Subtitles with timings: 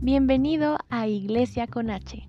[0.00, 2.28] Bienvenido a Iglesia con H.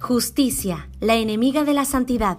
[0.00, 2.38] Justicia, la enemiga de la santidad.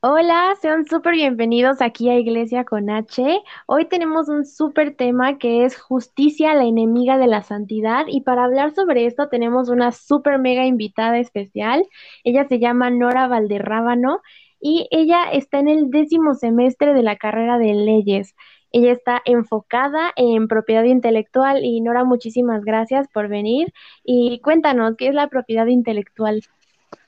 [0.00, 3.40] Hola, sean súper bienvenidos aquí a Iglesia con H.
[3.66, 8.04] Hoy tenemos un súper tema que es justicia, la enemiga de la santidad.
[8.06, 11.86] Y para hablar sobre esto tenemos una súper mega invitada especial.
[12.22, 14.20] Ella se llama Nora Valderrábano
[14.60, 18.34] y ella está en el décimo semestre de la carrera de leyes.
[18.76, 23.72] Ella está enfocada en propiedad intelectual y Nora, muchísimas gracias por venir.
[24.02, 26.42] Y cuéntanos, ¿qué es la propiedad intelectual?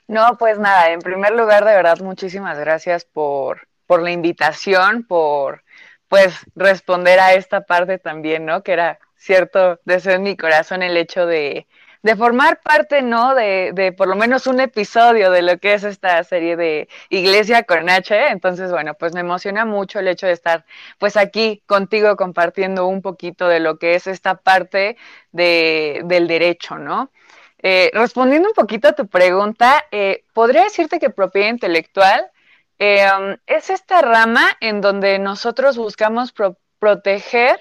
[0.07, 5.65] No, pues nada, en primer lugar, de verdad, muchísimas gracias por, por la invitación, por
[6.07, 8.63] pues responder a esta parte también, ¿no?
[8.63, 11.67] Que era cierto deseo en mi corazón el hecho de,
[12.07, 13.35] de formar parte, ¿no?
[13.35, 17.63] De, de, por lo menos un episodio de lo que es esta serie de Iglesia
[17.63, 18.29] con H.
[18.29, 20.65] Entonces, bueno, pues me emociona mucho el hecho de estar
[20.99, 24.95] pues aquí contigo compartiendo un poquito de lo que es esta parte
[25.33, 27.11] de, del derecho, ¿no?
[27.61, 32.31] Eh, respondiendo un poquito a tu pregunta, eh, podría decirte que propiedad intelectual
[32.79, 36.33] um, es esta rama en donde nosotros buscamos
[36.79, 37.59] proteger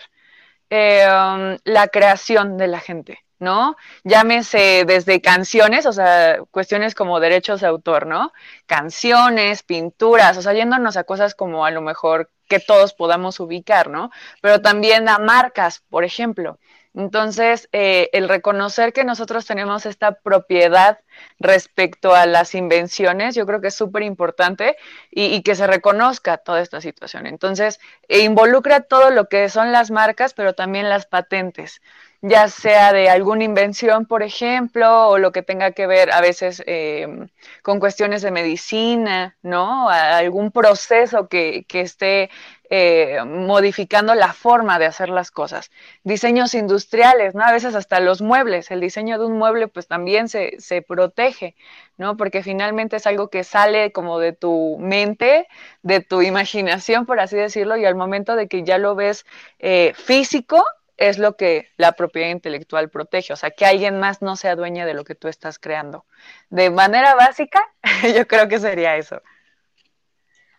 [0.71, 3.77] um, la creación de la gente, ¿no?
[4.05, 8.33] Llámese desde canciones, o sea, cuestiones como derechos de autor, ¿no?
[8.67, 13.91] Canciones, pinturas, o sea, yéndonos a cosas como a lo mejor que todos podamos ubicar,
[13.91, 14.11] ¿no?
[14.41, 16.59] Pero también a marcas, por ejemplo.
[16.97, 20.99] Entonces, eh, el reconocer que nosotros tenemos esta propiedad
[21.39, 24.77] respecto a las invenciones, yo creo que es súper importante
[25.11, 27.27] y, que se reconozca toda esta situación.
[27.27, 31.83] Entonces, e involucra todo lo que son las marcas, pero también las patentes,
[32.23, 36.63] ya sea de alguna invención, por ejemplo, o lo que tenga que ver a veces
[36.67, 37.29] em,
[37.63, 39.91] con cuestiones de medicina, ¿no?
[39.91, 42.31] algún proceso que, que esté
[42.71, 45.71] eh, modificando la forma de hacer las cosas.
[46.05, 47.45] Diseños industriales, ¿no?
[47.45, 51.55] A veces hasta los muebles, el diseño de un mueble pues también se, se protege,
[51.97, 52.17] ¿no?
[52.17, 55.49] Porque finalmente es algo que sale como de tu mente,
[55.83, 59.27] de tu imaginación, por así decirlo, y al momento de que ya lo ves
[59.59, 60.65] eh, físico,
[60.97, 64.87] es lo que la propiedad intelectual protege, o sea, que alguien más no sea dueña
[64.87, 66.07] de lo que tú estás creando.
[66.51, 67.63] De manera básica,
[68.17, 69.23] yo creo que sería eso.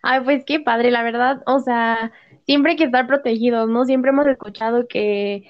[0.02, 2.12] Ay, pues qué padre, la verdad, o sea,
[2.46, 3.86] siempre hay que estar protegidos, ¿no?
[3.86, 5.44] Siempre hemos escuchado que,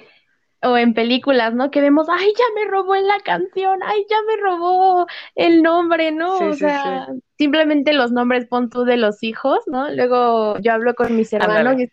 [0.61, 1.69] o en películas, ¿no?
[1.69, 5.05] Que vemos, ay, ya me robó en la canción, ay, ya me robó
[5.35, 6.37] el nombre, ¿no?
[6.37, 7.07] o sea,
[7.37, 9.89] simplemente los nombres pon tú de los hijos, ¿no?
[9.91, 11.91] Luego yo hablo con mis hermanos y es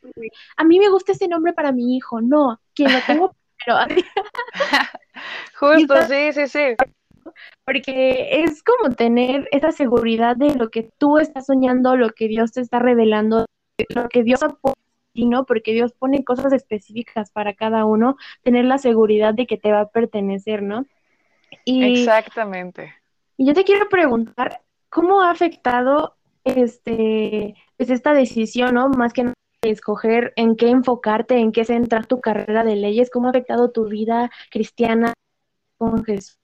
[0.56, 3.78] a mí me gusta ese nombre para mi hijo, no, que lo tengo pero...
[5.58, 6.74] Justo, sí, sí, sí
[7.64, 12.52] porque es como tener esa seguridad de lo que tú estás soñando, lo que Dios
[12.52, 13.46] te está revelando,
[13.94, 14.56] lo que Dios ha
[15.16, 15.44] ¿no?
[15.44, 19.80] Porque Dios pone cosas específicas para cada uno, tener la seguridad de que te va
[19.80, 20.86] a pertenecer, ¿no?
[21.64, 22.92] Y, Exactamente.
[23.36, 28.88] Y yo te quiero preguntar, ¿cómo ha afectado este, pues esta decisión, ¿no?
[28.88, 33.30] Más que escoger en qué enfocarte, en qué centrar tu carrera de leyes, ¿cómo ha
[33.30, 35.14] afectado tu vida cristiana
[35.78, 36.38] con Jesús?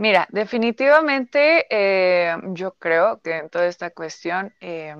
[0.00, 4.96] Mira, definitivamente eh, yo creo que en toda esta cuestión, eh,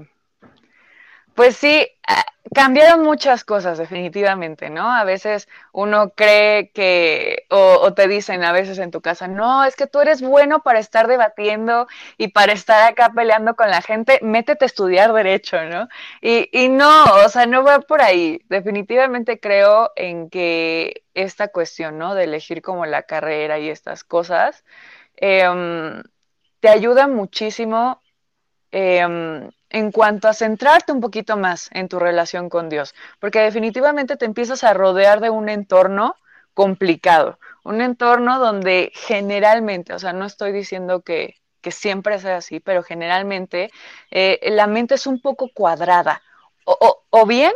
[1.40, 4.92] pues sí, ah, cambiaron muchas cosas definitivamente, ¿no?
[4.92, 9.74] A veces uno cree que, o, te dicen a veces en tu casa, no, es
[9.74, 11.86] que tú eres bueno para estar debatiendo
[12.18, 15.88] y para estar acá peleando con la gente, métete a estudiar derecho, ¿no?
[16.20, 18.42] Y, y no, o sea, no va por ahí.
[18.50, 22.14] Definitivamente creo en que esta cuestión, ¿no?
[22.14, 24.62] De elegir como la carrera y estas cosas,
[25.16, 26.02] em,
[26.60, 28.02] te ayuda muchísimo
[28.72, 34.16] em, en cuanto a centrarte un poquito más en tu relación con Dios, porque definitivamente
[34.16, 36.16] te empiezas a rodear de un entorno
[36.54, 41.36] complicado, un entorno donde generalmente, o sea, no estoy diciendo que,
[41.70, 43.70] siempre sea así, pero generalmente
[44.10, 46.22] eh, la mente es un poco cuadrada,
[46.64, 47.52] o bien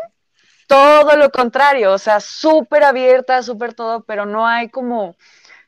[0.67, 5.17] todo lo contrario, o sea, súper abierta, súper todo, pero no hay como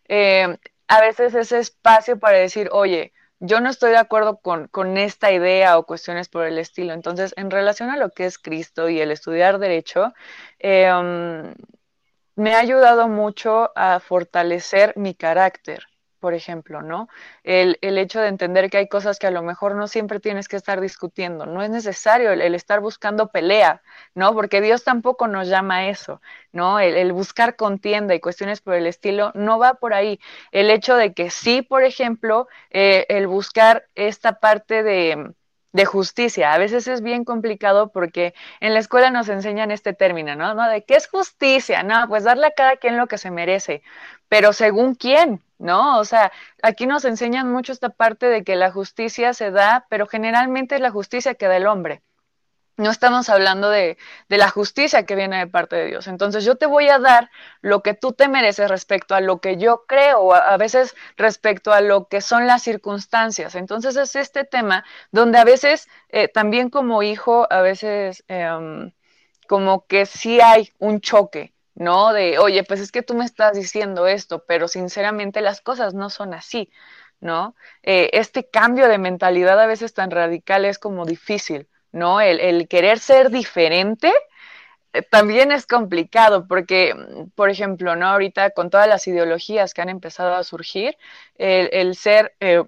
[0.09, 0.57] eh,
[0.89, 5.33] a veces ese espacio para decir, oye, yo no estoy de acuerdo con, con, esta
[5.33, 6.93] idea o cuestiones por el estilo.
[6.95, 10.15] Entonces, en relación a lo que es Cristo y el estudiar derecho,
[10.63, 11.55] um,
[12.37, 15.87] me ha ayudado mucho a fortalecer mi carácter
[16.21, 17.09] por ejemplo, ¿no?
[17.45, 20.49] El, el, hecho de entender que hay cosas que a lo mejor no siempre tienes
[20.49, 23.83] que estar discutiendo, no es necesario el, estar buscando pelea,
[24.15, 24.35] ¿no?
[24.35, 26.21] Porque Dios tampoco nos llama a eso,
[26.53, 26.81] ¿no?
[26.81, 30.21] El, buscar contienda y cuestiones por el estilo no va por ahí.
[30.53, 35.35] El hecho de que sí, por ejemplo, eh, el buscar esta parte de
[35.77, 36.55] de justicia.
[36.55, 40.55] A veces es bien complicado porque en la escuela nos enseñan este término, ¿no?
[40.55, 40.69] ¿no?
[40.69, 43.83] De qué es justicia, no, pues darle a cada quien lo que se merece,
[44.29, 45.99] pero según quién, ¿no?
[45.99, 46.33] O sea,
[46.63, 50.81] aquí nos enseñan mucho esta parte de que la justicia se da, pero generalmente es
[50.81, 52.03] la justicia que da el hombre.
[52.77, 53.97] No estamos hablando de,
[54.29, 56.07] de, la justicia que viene de parte de Dios.
[56.09, 57.31] Entonces yo te voy a dar
[57.63, 61.81] lo que tú te mereces respecto a lo que yo creo, a, veces respecto a
[61.81, 63.55] lo que son las circunstancias.
[63.55, 68.91] Entonces es este tema donde a veces eh, también como hijo, a veces eh,
[69.47, 72.13] como que sí hay un choque, ¿no?
[72.13, 76.11] De, oye, pues es que tú me estás diciendo esto, pero sinceramente las cosas no
[76.11, 76.71] son así,
[77.21, 77.55] ¿no?
[77.83, 81.69] Eh, este cambio de mentalidad a veces tan radical es como difícil.
[81.97, 82.21] ¿No?
[82.21, 84.13] El, querer ser diferente
[84.93, 86.95] eh, también es complicado porque,
[87.35, 88.07] por ejemplo, ¿no?
[88.09, 90.97] Ahorita con todas las ideologías que han empezado a surgir,
[91.37, 92.63] el, ser eh,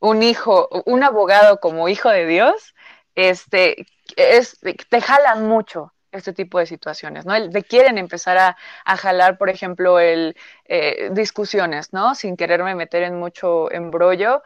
[0.00, 2.74] un hijo, un abogado como hijo de Dios,
[3.14, 3.86] este,
[4.16, 4.58] es,
[4.88, 7.32] te jalan mucho este tipo de situaciones, ¿no?
[7.48, 10.36] De quieren empezar a, jalar, por ejemplo, el,
[10.66, 12.14] eh, discusiones, ¿no?
[12.14, 14.42] Sin quererme meter en mucho embrollo,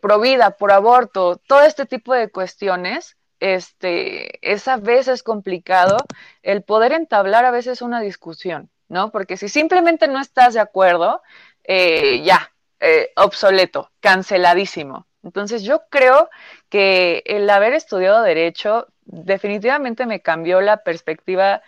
[0.00, 5.96] pro vida, por aborto, todo este tipo de cuestiones este, es a veces complicado
[6.42, 9.10] el poder entablar a veces una discusión, ¿no?
[9.10, 11.22] Porque si simplemente no estás de acuerdo,
[11.64, 15.06] eh, ya, eh, obsoleto, canceladísimo.
[15.22, 16.30] Entonces yo creo
[16.68, 21.62] que el haber estudiado derecho definitivamente me cambió la perspectiva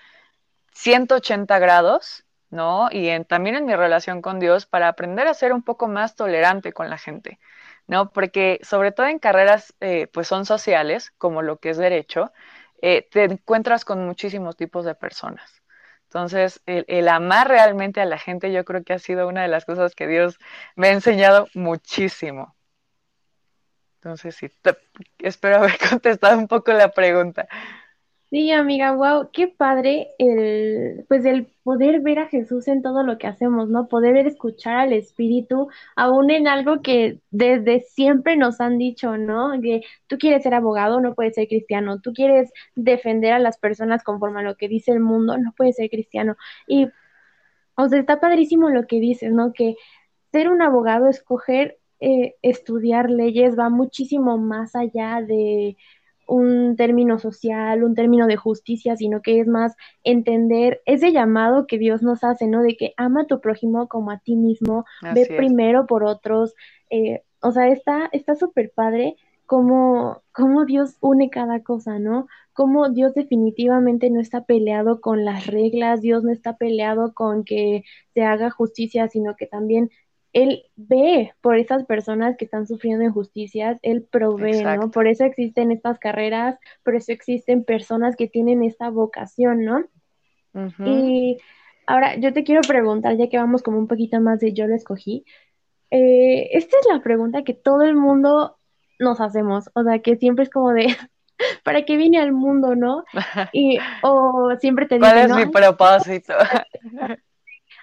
[0.72, 2.88] 180 grados, ¿no?
[2.90, 6.72] Y también en mi relación con Dios para aprender a ser un poco más tolerante
[6.72, 7.38] con la gente.
[7.90, 8.12] ¿No?
[8.12, 12.32] Porque sobre todo en carreras, eh, pues son sociales, como lo que es derecho,
[12.82, 15.60] eh, te encuentras con muchísimos tipos de personas.
[16.04, 19.64] Entonces, el, amar realmente a la gente yo creo que ha sido una de las
[19.64, 20.38] cosas que Dios
[20.76, 22.54] me ha enseñado muchísimo.
[23.96, 24.52] Entonces, sí,
[25.18, 27.48] espero haber contestado un poco la pregunta.
[28.30, 33.18] Sí, amiga, wow, qué padre el, pues el poder ver a Jesús en todo lo
[33.18, 33.88] que hacemos, ¿no?
[33.88, 39.50] Poder escuchar al Espíritu, aún en algo que desde siempre nos han dicho, ¿no?
[39.60, 44.04] Que tú quieres ser abogado, no puedes ser cristiano, tú quieres defender a las personas
[44.04, 46.36] conforme a lo que dice el mundo, no puedes ser cristiano.
[46.68, 46.86] Y,
[47.76, 49.52] o sea, está padrísimo lo que dices, ¿no?
[49.52, 49.76] Que
[50.32, 55.76] ser un abogado, escoger eh, estudiar leyes va muchísimo más allá de
[56.30, 59.74] un término social, un término de justicia, sino que es más
[60.04, 62.62] entender ese llamado que Dios nos hace, ¿no?
[62.62, 66.54] De que ama a tu prójimo como a ti mismo, ve primero por otros.
[66.88, 69.16] Eh, o sea, está súper padre
[69.50, 72.28] cómo, cómo Dios une cada cosa, ¿no?
[72.52, 77.82] Cómo Dios definitivamente no está peleado con las reglas, Dios no está peleado con que
[78.14, 79.90] se haga justicia, sino que también
[80.32, 84.90] él ve por esas personas que están sufriendo injusticias, él provee, ¿no?
[84.90, 89.84] Por eso existen estas carreras, por eso existen personas que tienen esta vocación, ¿no?
[90.84, 91.38] Y
[91.86, 94.74] ahora yo te quiero preguntar, ya que vamos como un poquito más de yo lo
[94.74, 95.24] escogí,
[95.90, 98.58] eh, esta es la pregunta que todo el mundo
[98.98, 100.86] nos hacemos, o sea, que siempre es como de,
[101.64, 103.04] ¿para qué vine al mundo, no?
[103.52, 106.34] Y, o siempre te dicen, ¿Cuál es mi propósito?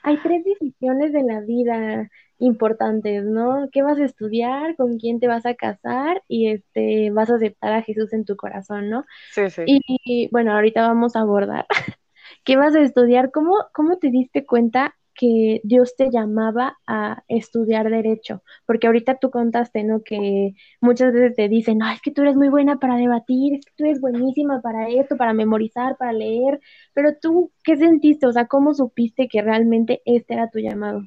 [0.04, 3.70] Hay tres decisiones de la vida importantes, ¿no?
[3.72, 4.76] ¿Qué vas a estudiar?
[4.76, 6.24] ¿Con quién te vas a casar?
[6.28, 9.06] Y este, vas a aceptar a Jesús en tu corazón, ¿no?
[9.32, 9.64] Sí, sí.
[9.66, 11.66] Y, bueno, ahorita vamos a abordar.
[12.44, 13.32] ¿Qué vas a estudiar?
[13.32, 18.44] ¿Cómo, ¿Cómo te diste cuenta que Dios te llamaba a estudiar derecho?
[18.66, 20.04] Porque ahorita tú contaste, ¿no?
[20.04, 23.66] Que muchas veces te dicen, no, es que tú eres muy buena para debatir, es
[23.66, 26.60] que tú eres buenísima para esto, para memorizar, para leer,
[26.94, 28.28] pero tú, ¿qué sentiste?
[28.28, 31.02] O sea, ¿cómo supiste que realmente este era tu llamado?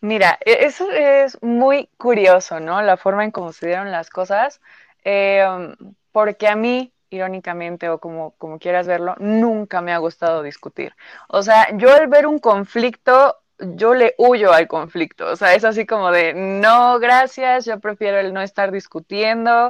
[0.00, 2.82] Mira, e-, eso es muy curioso, ¿no?
[2.82, 4.60] La forma en cómo se dieron las cosas,
[5.04, 5.74] em,
[6.12, 10.94] porque a mí, irónicamente, o como, como quieras verlo, nunca me ha gustado discutir.
[11.28, 15.26] O sea, yo al ver un conflicto, yo le huyo al conflicto.
[15.26, 19.68] O sea, es así como de, no, gracias, yo prefiero el no estar discutiendo.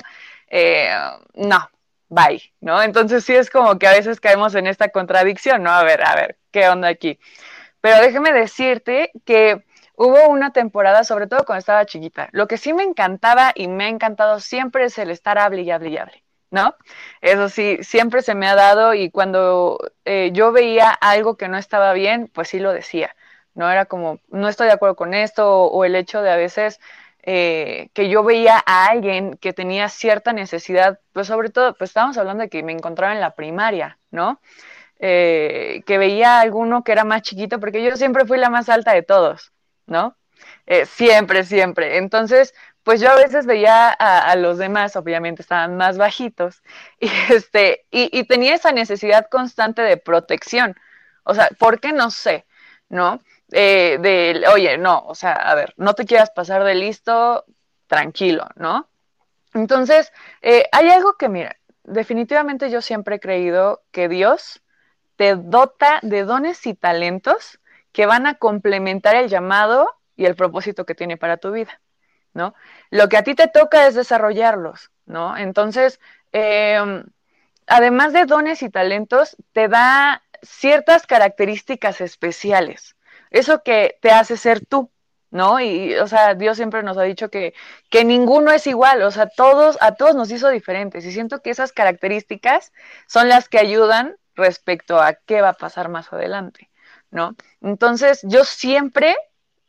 [0.49, 0.91] Eh,
[1.35, 1.71] no,
[2.09, 2.83] bye, ¿no?
[2.83, 5.71] Entonces sí es como que a veces caemos en esta contradicción, ¿no?
[5.71, 7.19] A ver, a ver, ¿qué onda aquí?
[7.81, 9.65] Pero déjeme decirte que
[10.01, 12.29] Hubo una temporada, sobre todo cuando estaba chiquita.
[12.31, 15.73] Lo que sí me encantaba y me ha encantado siempre es el estar hable y
[15.73, 16.77] hable y hable, ¿no?
[17.21, 21.59] Eso sí, siempre se me ha dado y cuando eh, yo veía algo que no
[21.59, 23.17] estaba bien, pues sí lo decía.
[23.55, 26.79] No era como, no estoy de acuerdo con esto o, el hecho de a veces
[27.25, 32.17] eh, que yo veía a alguien que tenía cierta necesidad, pues sobre todo, pues estábamos
[32.19, 34.41] hablando de que me encontraba en la primaria, ¿no?
[35.01, 38.69] Eh, que veía a alguno que era más chiquito, porque yo siempre fui la más
[38.69, 39.53] alta de todos.
[39.89, 40.17] ¿No?
[40.67, 41.99] Eh, siempre, siempre.
[41.99, 46.63] Entonces, pues yo a veces veía a, los demás, obviamente estaban más bajitos,
[47.01, 50.77] y, este, y, tenía esa necesidad constante de protección.
[51.25, 52.47] O sea, ¿por qué no sé?
[52.89, 53.21] ¿No?
[53.53, 57.45] Eh, de, oye, no, o sea, a ver, no te quieras pasar de listo,
[57.87, 58.89] tranquilo, ¿no?
[59.55, 64.63] Entonces, eh, hay algo que, mira, definitivamente yo siempre he creído que Dios
[65.17, 67.59] te dota de dones y talentos
[67.99, 71.81] que van a complementar el llamado y el propósito que tiene para tu vida,
[72.33, 72.55] ¿no?
[72.91, 75.37] Lo que a ti te toca es desarrollarlos, ¿no?
[75.37, 75.99] Entonces,
[76.31, 77.03] em,
[77.67, 82.95] además de dones y talentos, te da ciertas características especiales,
[83.33, 84.93] eso que te hace ser tú,
[85.33, 85.59] ¿no?
[85.59, 87.53] Y, o sea, Dios siempre nos ha dicho que,
[87.91, 91.51] que ninguno es igual, o sea, todos, a todos nos hizo diferentes, y siento que
[91.51, 92.73] esas características
[93.09, 96.71] son las que ayudan respecto a qué va a pasar más adelante,
[97.11, 97.35] ¿no?
[97.63, 99.17] Entonces, yo siempre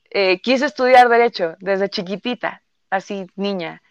[0.09, 3.81] eh, quise estudiar derecho desde chiquitita, así, niña.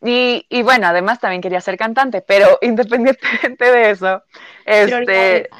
[0.00, 4.22] Y, y, bueno, además también quería ser cantante, pero independientemente de eso,
[4.64, 5.50] este,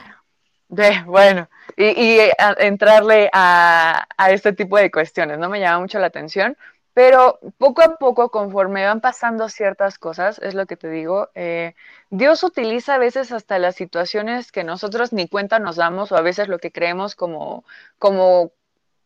[0.68, 5.48] de, bueno, y, y entrarle a, a, este tipo de cuestiones, ¿no?
[5.48, 6.56] Me llama mucho la atención,
[6.98, 11.76] pero poco a poco, conforme van pasando ciertas cosas, es lo que te digo, eh,
[12.10, 16.22] Dios utiliza a veces hasta las situaciones que nosotros ni cuenta nos damos o a
[16.22, 17.64] veces lo que creemos como,
[18.00, 18.50] como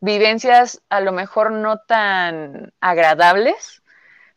[0.01, 3.83] vivencias a lo mejor no tan agradables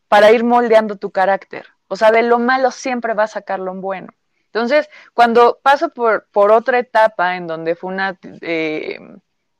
[0.08, 1.64] para ir moldeando tu carácter.
[1.88, 4.08] O sea, de lo malo siempre va a sacar lo bueno.
[4.52, 8.98] Entonces, cuando paso por, por otra etapa en donde fue una eh,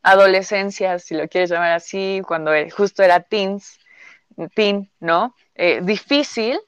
[0.02, 3.78] adolescencia, si lo quieres llamar así, cuando justo era teens,
[5.00, 5.34] ¿no?
[5.54, 6.58] Eh, difícil,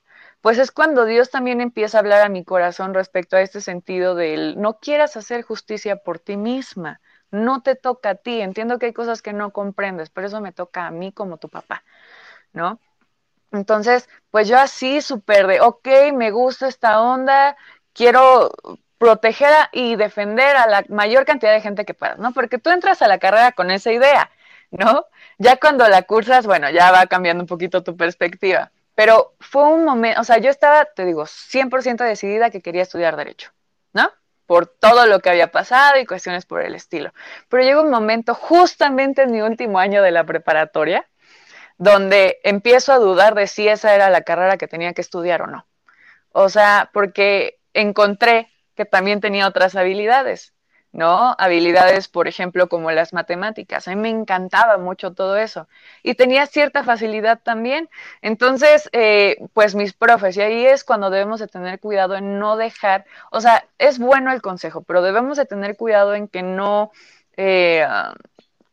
[0.41, 4.15] pues es cuando Dios también empieza a hablar a mi corazón respecto a este sentido
[4.15, 8.87] del no quieras hacer justicia por ti misma, no te toca a ti, entiendo que
[8.87, 11.85] hay cosas que no comprendes, pero eso me toca a mí como tu papá,
[12.53, 12.81] ¿no?
[13.53, 17.57] Entonces, pues yo así súper de, ok, me gusta esta onda,
[17.93, 18.51] quiero
[18.99, 22.33] proteger y defender a la mayor cantidad de gente que puedas, ¿no?
[22.33, 24.31] Porque tú entras a la carrera con esa idea,
[24.71, 25.07] ¿no?
[25.39, 28.71] Ya cuando la cursas, bueno, ya va cambiando un poquito tu perspectiva.
[28.95, 33.17] Pero fue un momento, o sea, yo estaba, te digo, 100% decidida que quería estudiar
[33.17, 33.53] derecho,
[33.93, 34.11] ¿no?
[34.47, 37.13] Por todo lo que había pasado y cuestiones por el estilo.
[37.49, 41.09] Pero llegó un momento, justamente en mi último año de la preparatoria,
[41.77, 45.47] donde empiezo a dudar de si esa era la carrera que tenía que estudiar o
[45.47, 45.67] no.
[46.33, 50.55] O sea, porque encontré que también tenía otras habilidades.
[50.93, 51.35] ¿No?
[51.39, 53.87] Habilidades, por ejemplo, como las matemáticas.
[53.89, 55.69] A mí me encantaba mucho todo eso.
[56.03, 57.89] Y tenía cierta facilidad también.
[58.23, 62.57] Entonces, eh, pues mis profes, y ahí es cuando debemos de tener cuidado en no
[62.57, 66.91] dejar, o sea, es bueno el consejo, pero debemos de tener cuidado en que no,
[67.37, 67.87] eh,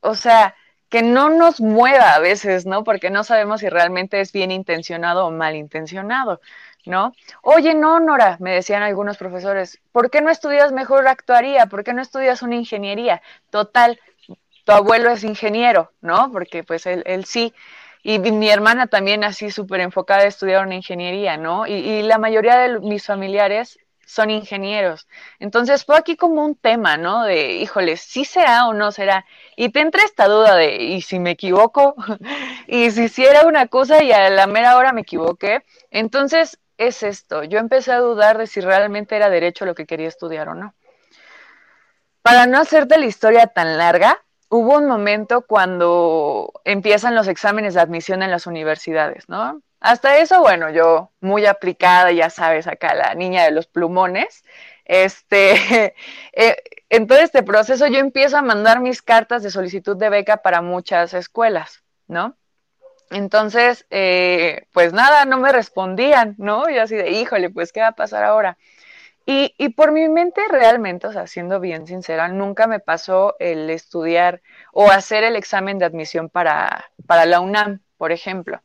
[0.02, 0.56] o sea,
[0.90, 2.84] que no nos mueva a veces, ¿no?
[2.84, 6.42] Porque no sabemos si realmente es bien intencionado o mal intencionado.
[6.86, 7.14] ¿No?
[7.42, 11.66] Oye, no, Nora, me decían algunos profesores, ¿por qué no estudias mejor actuaría?
[11.68, 13.22] ¿Por qué no estudias una ingeniería?
[13.50, 14.00] Total,
[14.66, 16.32] tu abuelo es ingeniero, ¿no?
[16.32, 17.54] Porque pues él, él sí.
[18.04, 21.66] Y mi hermana también así súper enfocada a estudiar una ingeniería, ¿no?
[21.66, 25.08] Y, y, la mayoría de mis familiares son ingenieros.
[25.40, 27.24] Entonces fue aquí como un tema, ¿no?
[27.24, 29.26] De, híjole, ¿sí será o no será?
[29.56, 31.96] Y te entra esta duda de, ¿y si me equivoco?
[32.68, 35.64] y si hiciera una cosa y a la mera hora me equivoqué.
[35.90, 37.44] Entonces es esto.
[37.44, 40.74] Yo empecé a dudar de si realmente era derecho lo que quería estudiar o no.
[42.22, 47.82] Para no hacerte la historia tan larga, hubo un momento cuando empiezan los exámenes de
[47.82, 49.62] admisión en las universidades, ¿no?
[49.80, 54.44] Hasta eso, bueno, yo muy aplicada, ya sabes, acá la niña de los plumones,
[54.86, 55.94] este,
[56.34, 56.56] eh,
[56.90, 60.62] en todo este proceso yo empiezo a mandar mis cartas de solicitud de beca para
[60.62, 62.36] muchas escuelas, ¿no?
[63.12, 66.70] Entonces, eh, pues nada, no me respondían, ¿no?
[66.70, 68.58] Y así de, híjole, pues, ¿qué va a pasar ahora?
[69.26, 73.70] Y, y, por mi mente realmente, o sea, siendo bien sincera, nunca me pasó el
[73.72, 78.62] estudiar o hacer el examen de admisión para, para la UNAM, por ejemplo.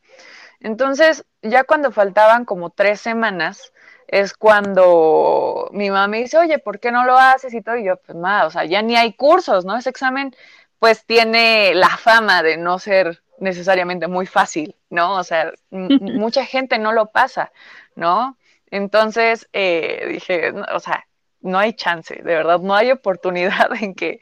[0.59, 3.73] Entonces, ya cuando faltaban como tres semanas,
[4.07, 7.53] es cuando mi mamá me dice, oye, ¿por qué no lo haces?
[7.53, 9.77] Y todo, y yo, pues nada, o sea, ya ni hay cursos, ¿no?
[9.77, 10.35] Ese examen,
[10.79, 15.17] pues tiene la fama de no ser necesariamente muy fácil, ¿no?
[15.17, 17.51] O sea, mucha gente no lo pasa,
[17.95, 18.37] ¿no?
[18.67, 21.05] Entonces eh, dije, o sea,
[21.41, 24.19] no hay chance, de verdad, no hay oportunidad en que,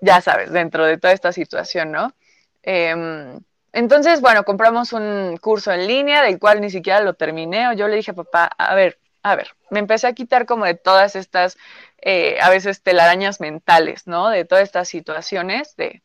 [0.00, 2.14] ya sabes, dentro de toda esta situación, ¿no?
[2.62, 3.40] Em,
[3.72, 7.88] entonces, bueno, compramos un curso en línea del cual ni siquiera lo terminé, o yo
[7.88, 11.58] le dije, papá, a ver, a ver, me empecé a quitar como de todas estas,
[12.00, 14.30] eh, a veces telarañas mentales, ¿no?
[14.30, 16.02] De todas estas situaciones, de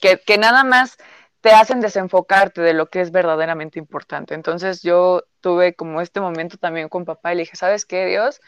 [0.00, 0.98] que, que nada más
[1.46, 4.34] te hacen desenfocarte de lo que es verdaderamente importante.
[4.34, 8.40] Entonces yo tuve como este momento también con papá y dije, ¿sabes qué, Dios?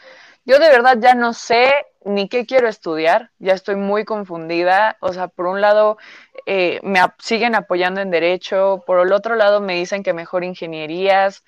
[0.43, 1.71] Yo de verdad ya no sé
[2.03, 4.97] ni qué quiero estudiar, ya estoy muy confundida.
[4.99, 5.97] O sea, por un lado
[6.45, 11.45] eh, me siguen apoyando en derecho, por el otro lado me dicen que mejor ingenierías,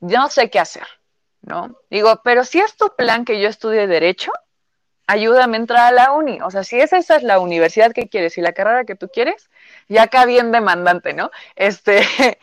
[0.00, 0.86] yo no sé qué hacer,
[1.42, 1.76] ¿no?
[1.90, 4.32] Digo, pero si es tu plan que yo estudie derecho,
[5.06, 6.40] ayúdame a entrar a la uni.
[6.40, 9.10] O sea, si esa, esa es la universidad que quieres y la carrera que tú
[9.12, 9.50] quieres,
[9.88, 11.30] ya acá bien demandante, ¿no?
[11.54, 12.02] Este,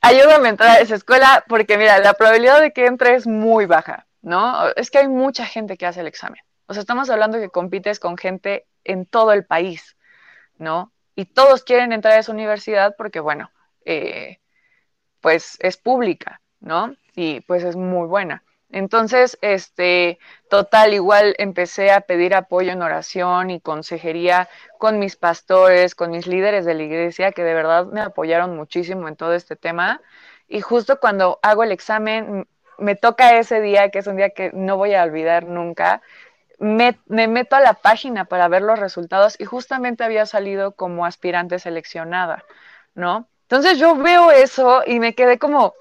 [0.00, 3.66] ayúdame a entrar a esa escuela porque mira, la probabilidad de que entre es muy
[3.66, 4.68] baja, ¿no?
[4.76, 6.40] Es que hay mucha gente que hace el examen.
[6.66, 9.96] O sea, estamos hablando que compites con gente en todo el país,
[10.58, 10.92] ¿no?
[11.14, 13.50] Y todos quieren entrar a esa universidad porque, bueno,
[13.84, 14.38] eh,
[15.20, 16.94] pues es pública, ¿no?
[17.14, 18.42] Y pues es muy buena.
[18.70, 20.18] Entonces, este,
[20.50, 26.26] total, igual empecé a pedir apoyo en oración y consejería con mis pastores, con mis
[26.26, 30.00] líderes de la iglesia, que de verdad me apoyaron muchísimo en todo este tema.
[30.48, 34.50] Y justo cuando hago el examen, me toca ese día, que es un día que
[34.52, 36.02] no voy a olvidar nunca,
[36.58, 41.06] me, me meto a la página para ver los resultados y justamente había salido como
[41.06, 42.44] aspirante seleccionada,
[42.94, 43.28] ¿no?
[43.42, 45.74] Entonces yo veo eso y me quedé como,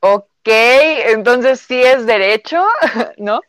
[0.00, 2.64] ok entonces sí es derecho,
[3.18, 3.40] ¿no?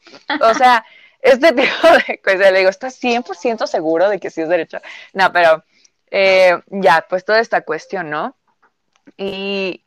[0.41, 0.85] O sea,
[1.21, 4.79] este tipo de cosas, le digo, ¿estás 100% seguro de que sí es derecho?
[5.13, 5.63] No, pero
[6.11, 8.35] eh, ya, pues toda esta cuestión, ¿no?
[9.17, 9.83] Y,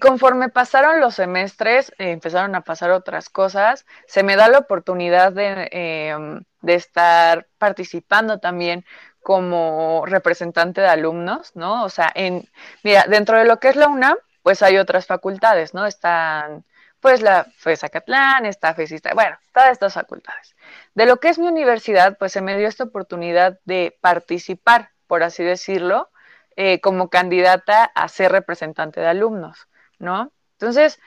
[0.00, 5.32] conforme pasaron los semestres, eh, empezaron a pasar otras cosas, se me da la oportunidad
[5.32, 8.84] de, em, de estar participando también
[9.22, 11.84] como representante de alumnos, ¿no?
[11.84, 12.48] O sea, en,
[12.84, 15.86] mira, dentro de lo que es la UNAM, pues hay otras facultades, ¿no?
[15.86, 16.64] Están,
[17.00, 20.54] pues la FESACatlán, está FESISTA, bueno, todas estas facultades.
[20.94, 25.22] De lo que es mi universidad, pues se me dio esta oportunidad de participar, por
[25.22, 26.10] así decirlo,
[26.56, 29.68] eh, como candidata a ser representante de alumnos,
[29.98, 30.32] ¿no?
[30.52, 31.00] Entonces,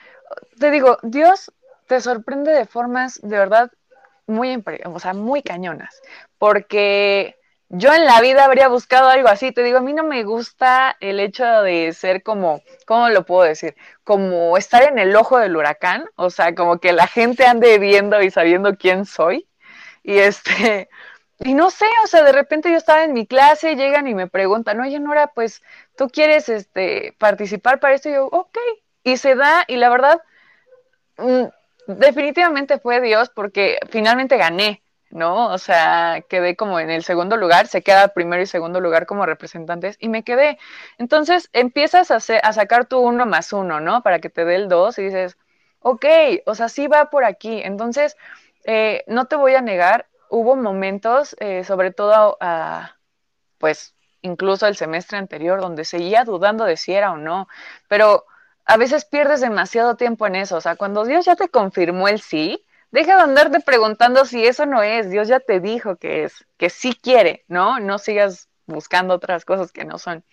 [0.59, 1.51] te digo, Dios
[1.87, 3.71] te sorprende de formas de verdad
[4.25, 6.01] muy, o muy cañonas,
[6.37, 7.37] porque
[7.75, 9.51] yo en la vida habría buscado algo así.
[9.51, 13.43] Te digo, a mí no me gusta el hecho de ser como, ¿cómo lo puedo
[13.43, 13.75] decir?
[14.03, 18.21] Como estar en el ojo del huracán, o sea, como que la gente ande viendo
[18.21, 19.47] y sabiendo quién soy.
[20.03, 20.87] Y este,
[21.39, 24.27] y no sé, o sea, de repente yo estaba en mi clase, llegan y me
[24.27, 25.63] preguntan, oye, Nora, pues,
[25.97, 28.09] ¿tú quieres este, participar para esto?
[28.09, 28.57] Y yo, ok,
[29.03, 30.21] y se da, y la verdad,
[31.17, 31.45] mm,
[31.87, 34.82] definitivamente fue Dios porque finalmente gané.
[35.13, 35.47] ¿No?
[35.51, 39.25] O sea, quedé como en el segundo lugar, se queda primero y segundo lugar como
[39.25, 40.57] representantes y me quedé.
[40.97, 44.01] Entonces empiezas a, a sacar tu uno más uno, ¿no?
[44.03, 45.37] Para que te dé el dos y dices,
[45.79, 46.05] ok,
[46.45, 47.61] o sea, sí va por aquí.
[47.63, 48.17] Entonces,
[48.65, 52.37] eh, no te voy a negar, hubo momentos, eh, sobre todo,
[53.57, 57.47] pues, incluso el semestre anterior, donde seguía dudando de si era o no,
[57.87, 58.25] pero
[58.65, 62.21] a veces pierdes demasiado tiempo en eso, o sea, cuando Dios ya te confirmó el
[62.21, 66.45] sí, deja de andarte preguntando si eso no es, Dios ya te dijo que es,
[66.57, 67.79] que sí quiere, ¿no?
[67.79, 70.23] No sigas buscando otras cosas que no son.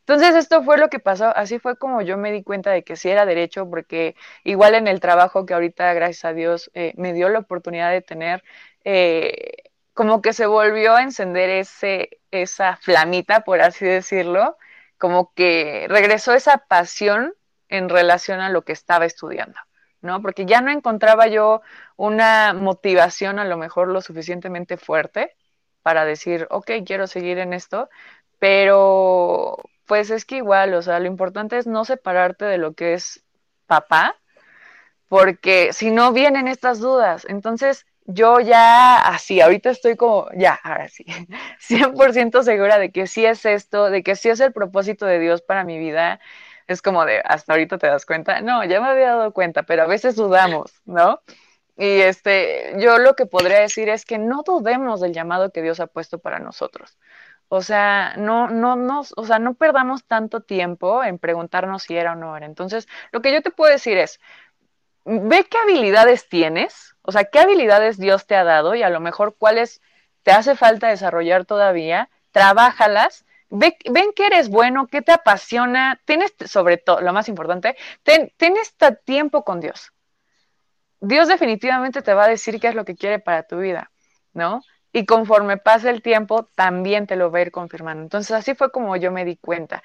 [0.00, 2.96] Entonces esto fue lo que pasó, así fue como yo me di cuenta de que
[2.96, 7.12] sí era derecho, porque igual en el trabajo que ahorita, gracias a Dios, eh, me
[7.12, 8.42] dio la oportunidad de tener,
[8.84, 14.58] eh, como que se volvió a encender ese, esa flamita, por así decirlo,
[14.98, 17.34] como que regresó esa pasión
[17.68, 19.58] en relación a lo que estaba estudiando.
[20.02, 20.22] ¿No?
[20.22, 21.62] Porque ya no encontraba yo
[21.96, 25.36] una motivación a lo mejor lo suficientemente fuerte
[25.82, 27.88] para decir, ok, quiero seguir en esto,
[28.38, 32.94] pero pues es que igual, o sea, lo importante es no separarte de lo que
[32.94, 33.24] es
[33.66, 34.16] papá,
[35.08, 40.88] porque si no vienen estas dudas, entonces yo ya así, ahorita estoy como, ya, ahora
[40.88, 41.04] sí,
[41.58, 45.42] 100% segura de que sí es esto, de que sí es el propósito de Dios
[45.42, 46.20] para mi vida
[46.72, 49.82] es como de, hasta ahorita te das cuenta, no, ya me había dado cuenta, pero
[49.82, 51.20] a veces dudamos, ¿no?
[51.76, 55.80] Y este, yo lo que podría decir es que no dudemos del llamado que Dios
[55.80, 56.96] ha puesto para nosotros.
[57.48, 62.12] O sea, no, no, no, o sea, no perdamos tanto tiempo en preguntarnos si era
[62.12, 62.46] o no era.
[62.46, 64.20] Entonces, lo que yo te puedo decir es,
[65.04, 69.00] ve qué habilidades tienes, o sea, qué habilidades Dios te ha dado y a lo
[69.00, 69.82] mejor cuáles
[70.22, 76.76] te hace falta desarrollar todavía, trabájalas ven que eres bueno, que te apasiona, tienes sobre
[76.78, 79.92] todo, lo más importante, ten, este tiempo con Dios.
[81.00, 83.90] Dios definitivamente te va a decir qué es lo que quiere para tu vida,
[84.32, 84.62] ¿no?
[84.92, 88.02] Y conforme pase el tiempo, también te lo va a ir confirmando.
[88.02, 89.82] Entonces, así fue como yo me di cuenta.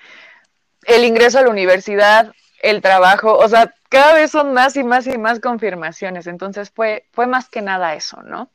[0.84, 5.08] El ingreso a la universidad, el trabajo, o sea, cada vez son más y más
[5.08, 6.28] y más confirmaciones.
[6.28, 8.50] Entonces, fue, fue más que nada eso, ¿no?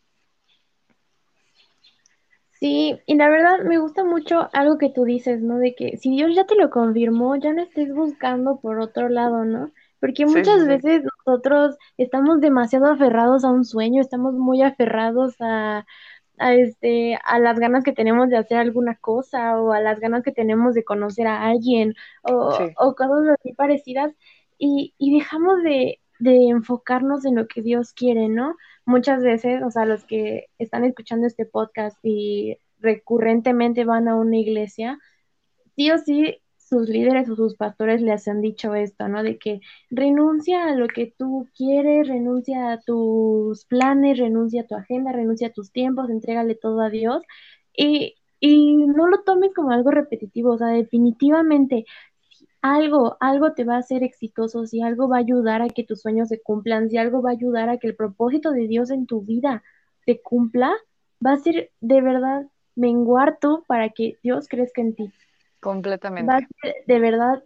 [2.60, 5.58] Sí, y la verdad me gusta mucho algo que tú dices, ¿no?
[5.58, 9.44] De que si Dios ya te lo confirmó, ya no estés buscando por otro lado,
[9.46, 9.72] ¿no?
[9.98, 10.66] Porque sí, muchas sí.
[10.66, 15.86] veces nosotros estamos demasiado aferrados a un sueño, estamos muy aferrados a,
[16.38, 20.22] a, este, a las ganas que tenemos de hacer alguna cosa o a las ganas
[20.24, 24.12] que tenemos de conocer a alguien o, Sí, o cosas así parecidas
[24.58, 28.56] y, y dejamos de, de enfocarnos en lo que Dios quiere, ¿no?
[28.90, 34.36] Muchas veces, o sea, los que están escuchando este podcast y recurrentemente van a una
[34.36, 34.98] iglesia,
[35.76, 39.22] sí o sí, sus líderes o sus pastores les han dicho esto, ¿no?
[39.22, 44.74] De que renuncia a lo que tú quieres, renuncia a tus planes, renuncia a tu
[44.74, 47.22] agenda, renuncia a tus tiempos, entrégale todo a Dios
[47.72, 51.84] y, y no lo tomes como algo repetitivo, o sea, definitivamente
[52.62, 56.00] algo, algo te va a hacer exitoso, si algo va a ayudar a que tus
[56.02, 59.06] sueños se cumplan, si algo va a ayudar a que el propósito de Dios en
[59.06, 59.62] tu vida
[60.04, 60.72] se cumpla,
[61.24, 62.46] va a ser de verdad
[62.76, 65.12] menguar tú para que Dios crezca en ti.
[66.18, 66.48] Va a completamente.
[66.62, 67.42] ser de verdad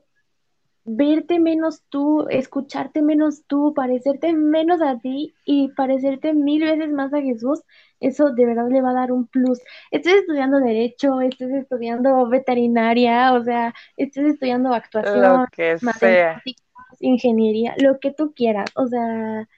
[0.85, 7.12] verte menos tú, escucharte menos tú, parecerte menos a ti y parecerte mil veces más
[7.14, 7.62] a Jesús,
[8.01, 9.61] eso de verdad le va a dar un plus.
[9.90, 15.83] Estés estudiando derecho, estés estudiando veterinaria, o sea, estés estudiando Lo actuación, sea.
[15.83, 16.64] matemáticas,
[17.01, 18.70] ingeniería, lo que tú quieras.
[18.77, 19.49] O sea,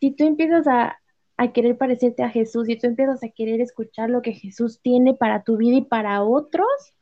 [0.00, 0.98] si tú empiezas a,
[1.38, 5.14] a querer parecerte a Jesús, si tú empiezas a querer escuchar lo que Jesús tiene
[5.14, 6.95] para tu vida y para otros,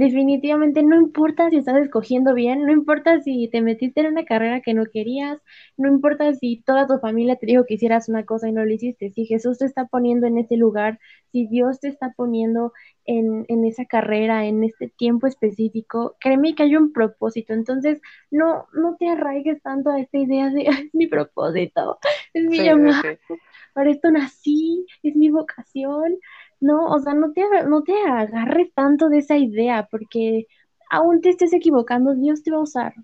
[0.00, 4.60] Definitivamente no importa si estás escogiendo bien, no importa si te metiste en una carrera
[4.62, 5.38] que no querías,
[5.76, 8.72] no importa si toda tu familia te dijo que hicieras una cosa y no lo
[8.72, 10.98] hiciste, si Jesús te está poniendo en ese lugar,
[11.32, 12.72] si Dios te está poniendo
[13.04, 17.52] en, en esa carrera, en este tiempo específico, créeme que hay un propósito.
[17.52, 21.98] Entonces, no, no te arraigues tanto a esta idea de "Ay, es mi propósito,
[22.32, 23.18] es mi Sí, sí, llamado, sí.
[23.74, 26.16] para esto nací, es mi vocación.
[26.60, 30.46] No, o sea, no te, no te agarres tanto de esa idea, porque
[30.90, 32.94] aún te estés equivocando, Dios te va a usar.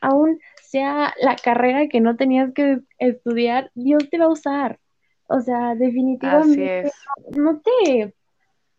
[0.00, 4.78] Aún sea la carrera que no tenías que estudiar, Dios te va a usar.
[5.26, 6.92] O sea, Así definitivamente es.
[7.36, 8.14] no te,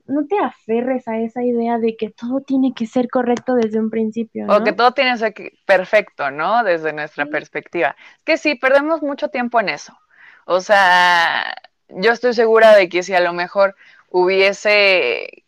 [0.07, 3.89] no te aferres a esa idea de que todo tiene que ser correcto desde un
[3.89, 4.75] principio, O que ¿no?
[4.75, 5.33] todo tiene que ser
[5.65, 6.63] perfecto, ¿no?
[6.63, 7.31] Desde nuestra Sí.
[7.31, 7.95] perspectiva.
[8.17, 9.97] Es que sí, perdemos mucho tiempo en eso.
[10.45, 11.55] O sea,
[11.89, 13.75] yo estoy segura de que si a lo mejor
[14.11, 15.43] hubiese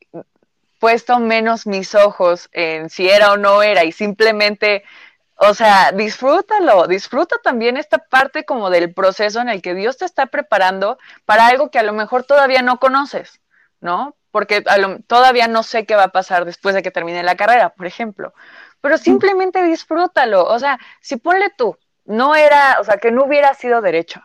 [0.80, 4.84] puesto menos mis ojos en si era o no era y simplemente,
[5.36, 10.06] o sea, disfrútalo, disfruta también esta parte como del proceso en el que Dios te
[10.06, 13.40] está preparando para algo que a lo mejor todavía no conoces,
[13.80, 14.16] ¿no?
[14.32, 17.36] Porque a lo, todavía no sé qué va a pasar después de que termine la
[17.36, 18.34] carrera, por ejemplo.
[18.82, 23.54] Pero simplemente disfrútalo, o sea, si ponle tú, no era, o sea, que no hubiera
[23.54, 24.22] sido derecho,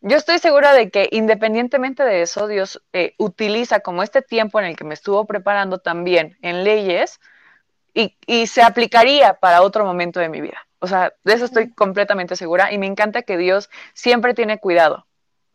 [0.00, 4.66] yo estoy segura de que independientemente de eso, Dios eh, utiliza como este tiempo en
[4.66, 7.20] el que me estuvo preparando también en leyes
[7.94, 10.66] y, y, se aplicaría para otro momento de mi vida.
[10.78, 15.06] O sea, de eso estoy completamente segura y me encanta que Dios siempre tiene cuidado,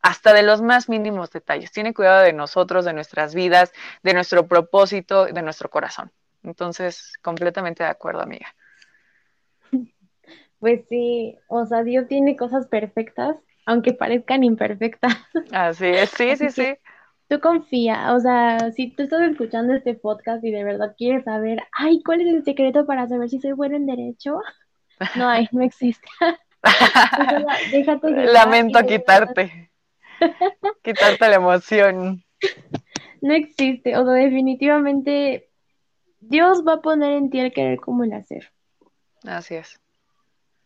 [0.03, 1.71] hasta de los más mínimos detalles.
[1.71, 3.71] Tiene cuidado de nosotros, de nuestras vidas,
[4.03, 6.11] de nuestro propósito, de nuestro corazón.
[6.43, 8.53] Entonces, completamente de acuerdo, amiga.
[10.59, 15.13] Pues sí, o sea, Dios tiene cosas perfectas, aunque parezcan imperfectas.
[15.51, 16.75] Así es, sí, sí, Así sí.
[17.27, 21.63] Tú confía, o sea, si tú estás escuchando este podcast y de verdad quieres saber,
[21.77, 24.39] ay, ¿cuál es el secreto para saber si soy bueno en derecho?
[25.17, 26.07] No hay, no existe.
[27.71, 29.71] Déjate Lamento quitarte,
[30.81, 32.23] quitarte la emoción.
[33.19, 35.49] no existe, o sea, definitivamente
[36.19, 38.51] Dios va a poner en ti el querer como el hacer.
[39.25, 39.81] Así es.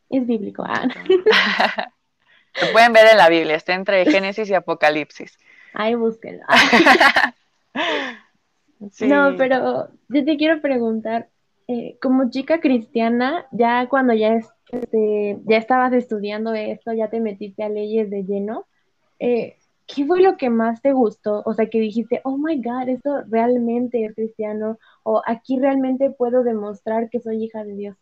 [0.09, 0.63] Es bíblico.
[0.67, 0.87] Ah,
[2.61, 5.37] Lo pueden ver en la Biblia, está entre Génesis y Apocalipsis.
[5.73, 6.43] ahí búsquenlo.
[8.91, 9.07] Sí.
[9.07, 11.29] No, pero yo te quiero preguntar,
[11.67, 17.19] eh, como chica cristiana, ya cuando ya, es- este, ya estabas estudiando esto, ya te
[17.19, 18.65] metiste a leyes de lleno,
[19.19, 19.55] eh,
[19.87, 21.41] ¿qué fue lo que más te gustó?
[21.45, 26.43] O sea, que dijiste, oh my God, esto realmente es cristiano, o aquí realmente puedo
[26.43, 27.97] demostrar que soy hija de Dios.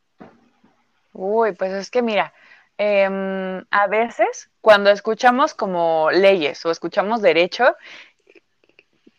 [1.14, 2.34] Uy, pues es que mira,
[2.78, 7.76] em, a veces cuando escuchamos como leyes o escuchamos derecho,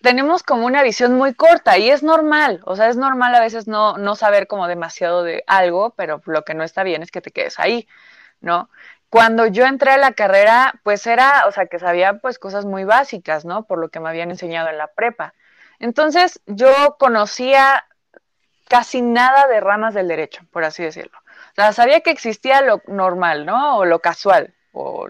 [0.03, 3.67] tenemos como una visión muy corta y es normal, o sea, es normal a veces
[3.67, 7.21] no, no saber como demasiado de algo, pero lo que no está bien es que
[7.21, 7.89] te quedes ahí,
[8.41, 8.71] ¿no?
[9.11, 12.85] Cuando yo entré a la carrera, pues era, o sea, que sabía pues cosas muy
[12.85, 13.65] básicas, ¿no?
[13.67, 15.35] Por lo que me habían enseñado en la prepa.
[15.79, 17.87] Entonces, yo conocía
[18.69, 21.19] casi nada de ramas del derecho, por así decirlo.
[21.57, 23.79] Sea, sabía que existía lo normal, ¿no?
[23.79, 25.09] O lo casual, o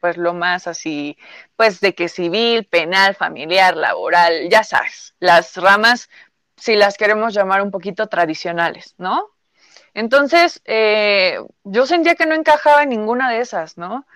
[0.00, 1.16] pues lo más así,
[1.56, 6.08] pues de que civil, penal, familiar, laboral, ya sabes, las ramas,
[6.56, 9.30] si las queremos llamar un poquito tradicionales, ¿no?
[9.94, 14.06] Entonces, eh, yo sentía que no encajaba en ninguna de esas, ¿no?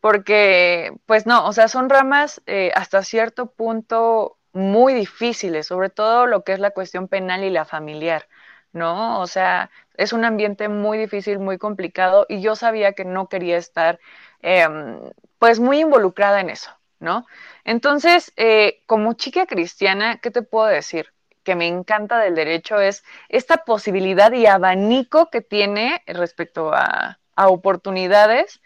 [0.00, 6.26] Porque, pues no, o sea, son ramas eh, hasta cierto punto muy difíciles, sobre todo
[6.26, 8.28] lo que es la cuestión penal y la familiar,
[8.76, 9.20] ¿no?
[9.20, 13.56] O sea, es un ambiente muy difícil, muy complicado y yo sabía que no quería
[13.56, 13.98] estar
[14.42, 15.00] em,
[15.38, 17.26] pues muy involucrada en eso, ¿no?
[17.64, 21.12] Entonces, eh, como chica cristiana, ¿qué te puedo decir?
[21.44, 28.60] que me encanta del derecho es esta posibilidad y abanico que tiene respecto a, oportunidades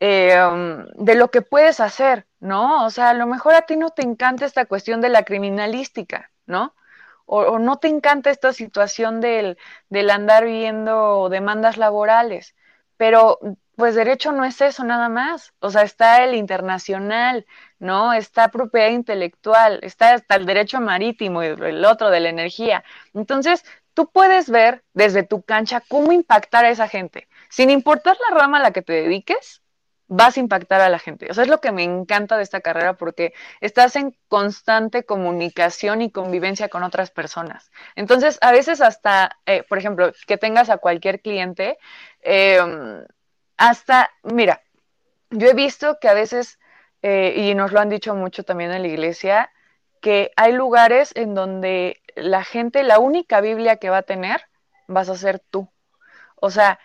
[0.00, 2.84] em, de lo que puedes hacer, ¿no?
[2.86, 6.30] O sea, a lo mejor a ti no te encanta esta cuestión de la criminalística,
[6.46, 6.74] ¿no?
[7.26, 9.58] O, no te encanta esta situación del,
[9.88, 12.54] del andar viendo demandas laborales,
[12.96, 13.38] pero
[13.76, 17.46] pues derecho no es eso nada más, o sea, está el internacional,
[17.78, 18.12] ¿no?
[18.12, 22.84] Está propiedad intelectual, está hasta el derecho marítimo y el otro de la energía.
[23.14, 28.36] Entonces, tú puedes ver desde tu cancha cómo impactar a esa gente, sin importar la
[28.38, 29.61] rama a la que te dediques,
[30.14, 31.28] vas a impactar a la gente.
[31.30, 36.02] O sea, es lo que me encanta de esta carrera porque estás en constante comunicación
[36.02, 37.70] y convivencia con otras personas.
[37.96, 41.78] Entonces, a veces hasta, eh, por ejemplo, que tengas a cualquier cliente,
[42.20, 43.06] em,
[43.56, 44.60] hasta, mira,
[45.30, 46.58] yo he visto que a veces,
[47.00, 49.50] eh, y nos lo han dicho mucho también en la iglesia,
[50.02, 54.42] que hay lugares en donde la gente, la única Biblia que va a tener,
[54.88, 55.70] vas a ser tú.
[56.36, 56.78] O sea,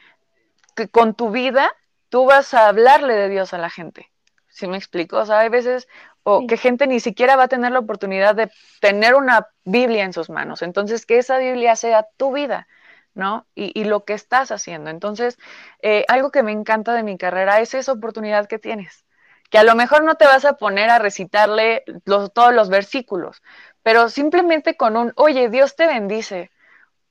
[0.75, 1.69] que con tu vida
[2.09, 4.11] tú vas a hablarle de Dios a la gente.
[4.49, 5.17] ¿Sí me explico?
[5.17, 5.87] O sea, hay veces
[6.23, 10.11] o que gente ni siquiera va a tener la oportunidad de tener una Biblia en
[10.11, 10.61] sus manos.
[10.61, 12.67] Entonces, que esa Biblia sea tu vida,
[13.13, 13.47] ¿no?
[13.55, 14.89] Y, lo que estás haciendo.
[14.89, 15.37] Entonces,
[15.81, 19.05] eh, algo que me encanta de mi carrera es esa oportunidad que tienes.
[19.49, 21.85] Que a lo mejor no te vas a poner a recitarle
[22.33, 23.41] todos los versículos,
[23.81, 26.51] pero simplemente con un, oye, Dios te bendice,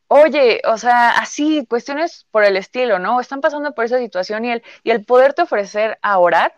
[0.09, 3.21] Oye, o sea, así, cuestiones por el estilo, ¿no?
[3.21, 6.55] Están pasando por esa situación y el, y el poderte ofrecer a orar,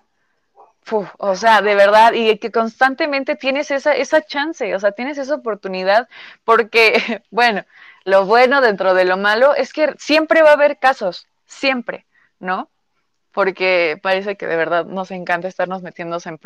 [1.18, 5.34] o sea, de verdad, y que constantemente tienes esa, esa chance, o sea, tienes esa
[5.34, 6.08] oportunidad,
[6.44, 7.64] porque, bueno,
[8.04, 12.06] lo bueno dentro de lo malo es que siempre va a haber casos, siempre,
[12.38, 12.70] ¿no?
[13.32, 16.38] Porque parece que de verdad nos encanta estarnos metiéndonos en,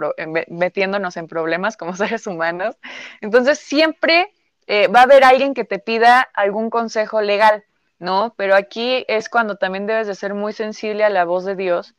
[0.48, 2.76] metiéndonos en problemas como seres humanos.
[3.20, 4.32] Entonces, siempre
[4.66, 7.64] eh, va a haber alguien que te pida algún consejo legal,
[7.98, 8.34] ¿no?
[8.36, 11.94] Pero aquí es cuando también debes de ser muy sensible a la voz de Dios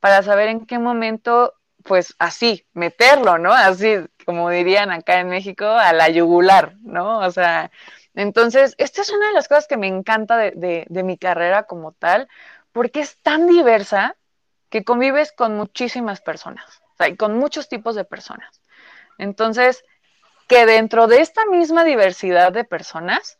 [0.00, 3.52] para saber en qué momento, pues así, meterlo, ¿no?
[3.52, 7.20] Así, como dirían acá en México, a la yugular, ¿no?
[7.20, 7.70] O sea,
[8.14, 11.92] entonces, esta es una de las cosas que me encanta de, de mi carrera como
[11.92, 12.28] tal,
[12.72, 14.16] porque es tan diversa
[14.68, 18.60] que convives con muchísimas personas, o sea, y con muchos tipos de personas.
[19.18, 19.84] Entonces,
[20.46, 23.38] que dentro de esta misma diversidad de personas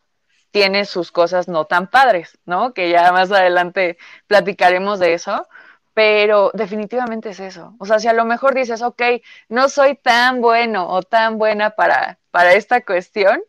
[0.50, 2.72] tiene sus cosas no tan padres, ¿no?
[2.72, 5.46] Que ya más adelante platicaremos de eso,
[5.94, 7.74] pero definitivamente es eso.
[7.78, 9.02] O sea, si a lo mejor dices, ok,
[9.48, 13.42] no soy tan bueno o tan buena para, para esta cuestión,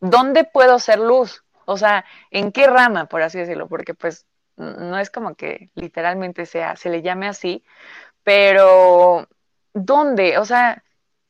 [0.00, 1.44] ¿dónde puedo ser luz?
[1.66, 3.68] O sea, ¿en qué rama, por así decirlo?
[3.68, 4.26] Porque pues
[4.56, 7.64] no es como que literalmente sea, se le llame así,
[8.22, 9.28] pero
[9.72, 10.38] ¿dónde?
[10.38, 10.82] O sea,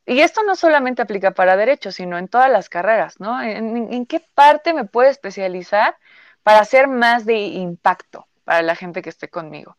[0.06, 3.40] y esto no solamente aplica para derecho, sino en todas las carreras, ¿no?
[3.42, 5.96] ¿En, qué parte me puedo especializar
[6.42, 9.76] para hacer más de impacto para la gente que esté conmigo?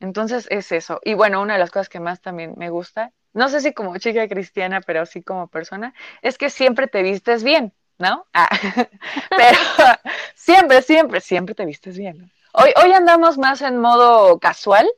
[0.00, 1.00] Entonces es eso.
[1.04, 3.96] Y bueno, una de las cosas que más también me gusta, no sé si como
[3.98, 8.26] chica cristiana, pero sí como persona, es que siempre te vistes bien, ¿no?
[8.34, 8.48] Ah,
[9.30, 9.58] pero
[10.34, 12.32] siempre, siempre, siempre te vistes bien.
[12.52, 14.90] Hoy, hoy andamos más en modo casual,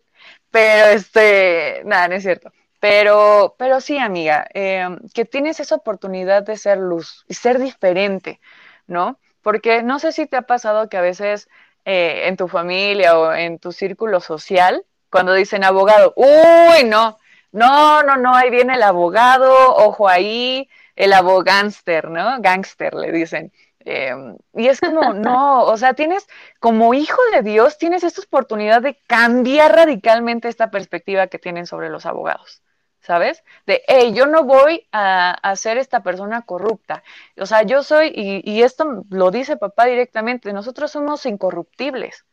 [0.50, 2.50] pero este, nada, no es cierto.
[2.82, 8.40] Pero, pero sí, amiga, eh, que tienes esa oportunidad de ser luz y ser diferente,
[8.88, 9.20] ¿no?
[9.40, 11.48] Porque no sé si te ha pasado que a veces
[11.84, 17.18] eh, en tu familia o en tu círculo social, cuando dicen abogado, uy, no,
[17.52, 22.40] no, no, no, ahí viene el abogado, ojo ahí, el abogánster, ¿no?
[22.40, 23.52] Gangster, le dicen.
[23.84, 26.26] Em, y es como, no, o sea, tienes,
[26.58, 31.88] como hijo de Dios, tienes esta oportunidad de cambiar radicalmente esta perspectiva que tienen sobre
[31.88, 32.62] los abogados.
[33.02, 33.44] ¿Sabes?
[33.66, 37.02] De, hey, yo no voy a, ser esta persona corrupta.
[37.38, 42.24] O sea, yo soy, y, esto lo dice papá directamente, nosotros somos incorruptibles,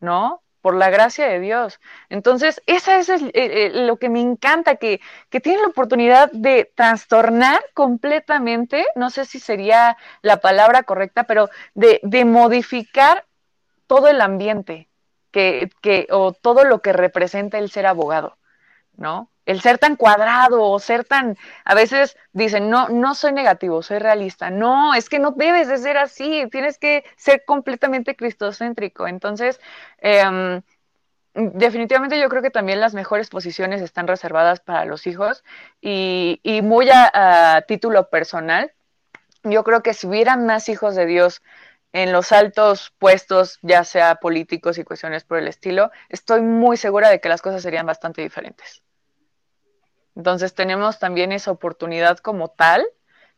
[0.00, 0.42] ¿no?
[0.60, 1.80] Por la gracia de Dios.
[2.10, 3.08] Entonces, esa es
[3.74, 9.40] lo que me encanta, que, que tiene la oportunidad de trastornar completamente, no sé si
[9.40, 13.26] sería la palabra correcta, pero de, de modificar
[13.86, 14.88] todo el ambiente
[15.30, 18.36] que, que, o todo lo que representa el ser abogado.
[19.00, 19.30] ¿no?
[19.50, 23.98] El ser tan cuadrado o ser tan, a veces dicen, no, no soy negativo, soy
[23.98, 24.48] realista.
[24.48, 29.08] No, es que no debes de ser así, tienes que ser completamente cristocéntrico.
[29.08, 29.60] Entonces,
[29.98, 30.62] em,
[31.34, 35.42] definitivamente yo creo que también las mejores posiciones están reservadas para los hijos
[35.80, 38.72] y, muy a, título personal,
[39.42, 41.42] yo creo que si hubieran más hijos de Dios
[41.92, 47.10] en los altos puestos, ya sea políticos y cuestiones por el estilo, estoy muy segura
[47.10, 48.84] de que las cosas serían bastante diferentes.
[50.16, 52.84] Entonces tenemos también esa oportunidad como tal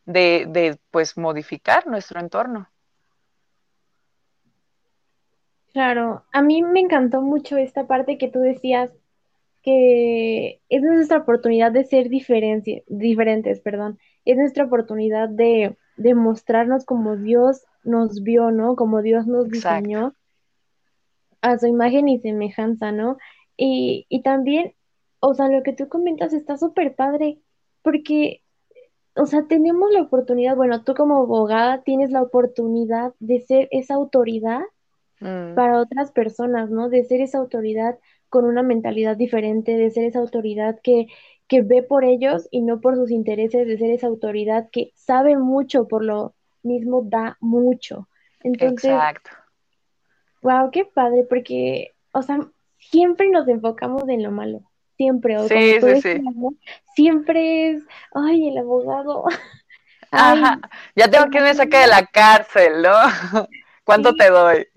[0.05, 2.69] de, de pues modificar nuestro entorno.
[5.73, 8.91] Claro, a mí me encantó mucho esta parte que tú decías
[9.63, 13.97] que es nuestra oportunidad de ser diferentes, perdón.
[14.25, 18.75] Es nuestra oportunidad de, de, mostrarnos como Dios nos vio, ¿no?
[18.75, 20.13] Como Dios nos diseñó
[21.41, 23.17] a su imagen y semejanza, ¿no?
[23.57, 24.73] Y, y también,
[25.23, 27.39] o sea, lo que tú comentas está súper padre,
[27.81, 28.41] porque,
[29.15, 33.95] o sea, tenemos la oportunidad, bueno, tú como abogada tienes la oportunidad de ser esa
[33.95, 34.63] autoridad
[35.23, 35.55] Mm.
[35.55, 36.89] para otras personas, ¿no?
[36.89, 41.07] De ser esa autoridad con una mentalidad diferente, de ser esa autoridad que,
[41.47, 45.37] que ve por ellos y no por sus intereses, de ser esa autoridad que sabe
[45.37, 48.09] mucho, por lo mismo da mucho.
[48.41, 49.29] Entonces, Exacto.
[50.41, 52.39] wow, qué padre, porque, o sea,
[52.79, 54.63] siempre nos enfocamos en lo malo,
[55.03, 55.37] siempre.
[55.37, 56.21] O sí, sí, sí.
[56.95, 59.25] Siempre es, ay, el abogado.
[60.11, 60.59] Ajá,
[60.95, 62.91] ya tengo que me saque de la cárcel, ¿no?
[63.83, 64.67] ¿Cuánto te doy?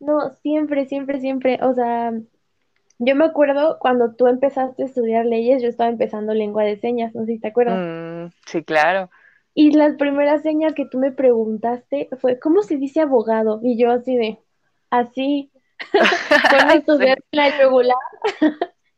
[0.00, 1.58] no, siempre, siempre, siempre.
[1.62, 2.12] O sea,
[2.98, 7.14] yo me acuerdo cuando tú empezaste a estudiar leyes, yo estaba empezando lengua de señas,
[7.14, 7.78] no sé si te acuerdas.
[7.78, 9.10] Mm, sí, claro.
[9.54, 13.60] Y las primeras señas que tú me preguntaste fue, ¿cómo se dice abogado?
[13.62, 14.38] Y yo así de,
[14.90, 15.50] así,
[16.68, 17.96] a estudiar la regular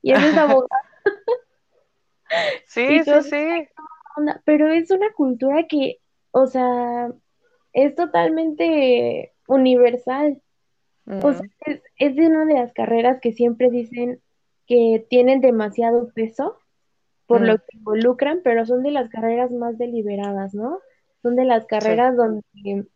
[0.02, 0.68] y eso es abogado.
[2.66, 3.68] sí, sí, sí.
[4.44, 5.98] Pero es una cultura que,
[6.32, 7.10] o sea,
[7.72, 10.42] es totalmente universal.
[11.22, 11.46] O sea,
[11.96, 14.20] es, de una de las carreras que siempre dicen
[14.66, 16.58] que tienen demasiado peso
[17.26, 20.80] por lo que involucran, pero son de las carreras más deliberadas, ¿no?
[21.22, 22.86] Son de las carreras donde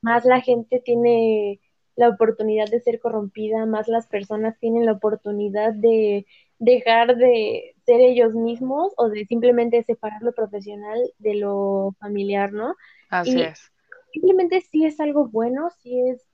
[0.00, 1.60] más la gente tiene
[1.96, 6.26] la oportunidad de ser corrompida, más las personas tienen la oportunidad de
[6.58, 12.74] dejar de ser ellos mismos o de simplemente separar lo profesional de lo familiar, ¿no?
[13.10, 13.72] Así es
[14.12, 16.28] simplemente sí es algo bueno, sí es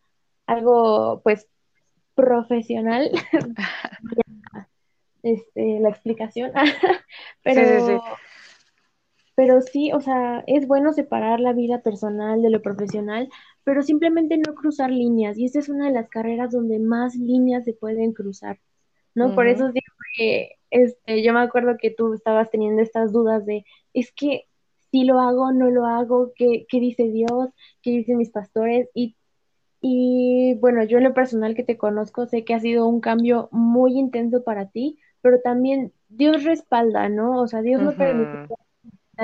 [0.47, 1.49] algo pues
[2.14, 3.11] profesional.
[5.23, 6.53] este, la explicación.
[7.42, 7.99] pero, sí,
[9.35, 13.29] pero sí, o sea, es bueno separar la vida personal de lo profesional,
[13.69, 15.37] pero simplemente no cruzar líneas.
[15.37, 18.59] Y esta es una de las carreras donde más líneas se pueden cruzar.
[19.15, 19.35] ¿no?
[19.35, 24.11] Por eso siempre, este, yo me acuerdo que tú estabas teniendo estas dudas de, es
[24.13, 24.45] que
[24.91, 27.51] si lo hago, no lo hago, qué, qué dice Dios,
[27.83, 28.89] qué dicen mis pastores.
[28.95, 29.17] Y,
[29.83, 33.51] y bueno, yo en lo personal que te conozco, sé que ha sido un cambio
[33.53, 37.43] muy intenso para ti, pero también Dios respalda, ¿no?
[37.43, 38.47] O sea, Dios no permite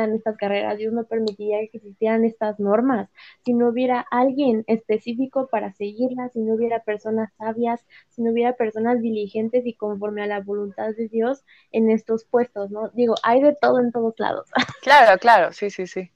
[0.02, 3.08] en estas carreras, Dios no permitiría que existieran estas normas,
[3.44, 8.54] si no hubiera alguien específico para seguirlas, si no hubiera personas sabias, si no hubiera
[8.54, 12.88] personas diligentes y conforme a la voluntad de Dios en estos puestos, ¿no?
[12.90, 14.50] Digo, hay de todo en todos lados.
[14.82, 16.10] Claro, claro, sí, sí, sí.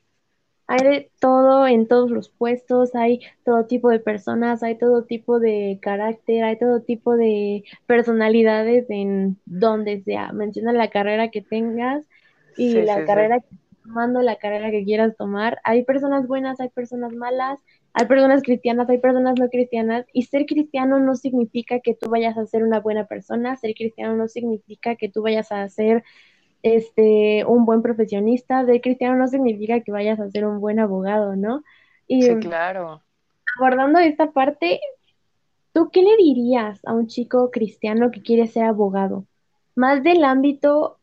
[0.67, 5.41] Hay de todo en todos los puestos, hay todo tipo de personas, hay todo tipo
[5.41, 10.33] de carácter, hay todo tipo de personalidades en donde sea.
[10.33, 12.05] Menciona la carrera que tengas
[12.59, 13.57] y la carrera que
[13.89, 15.61] tomando la carrera que quieras tomar.
[15.65, 17.59] Hay personas buenas, hay personas malas,
[17.95, 20.07] hay personas cristianas, hay personas no cristianas.
[20.13, 23.57] Y ser cristiano no significa que tú vayas a ser una buena persona.
[23.57, 26.05] Ser cristiano no significa que tú vayas a ser
[26.63, 28.65] este un buen profesionista.
[28.65, 31.65] Ser cristiano no significa que vayas a ser un buen abogado, ¿no?
[32.07, 33.03] Y, sí, claro.
[33.59, 34.81] Abordando esta parte,
[35.73, 39.25] ¿tú qué le dirías a un chico cristiano que quiere ser abogado?
[39.75, 40.99] Más del ámbito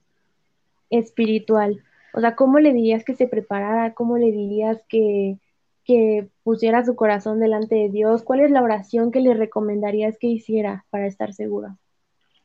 [0.89, 1.83] espiritual.
[2.15, 3.93] O sea, ¿cómo le dirías que se preparara?
[3.93, 5.37] ¿Cómo le dirías que,
[5.83, 8.23] que pusiera su corazón delante de Dios?
[8.23, 11.75] ¿Cuál es la oración que le recomendarías que hiciera para estar segura?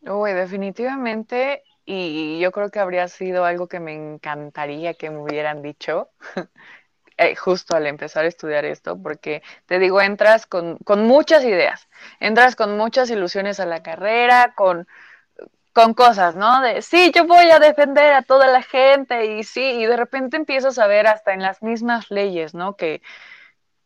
[0.02, 5.62] Uy, definitivamente, y yo creo que habría sido algo que me encantaría que me hubieran
[5.62, 6.08] dicho
[7.16, 11.88] eh, justo al empezar a estudiar esto, porque te digo, entras con, con muchas ideas,
[12.18, 14.88] entras con muchas ilusiones a la carrera, con
[15.72, 16.60] con cosas, ¿no?
[16.62, 20.36] De, sí, yo voy a defender a toda la gente y sí, y de repente
[20.36, 22.76] empiezas a ver hasta en las mismas leyes, ¿no?
[22.76, 23.02] Que,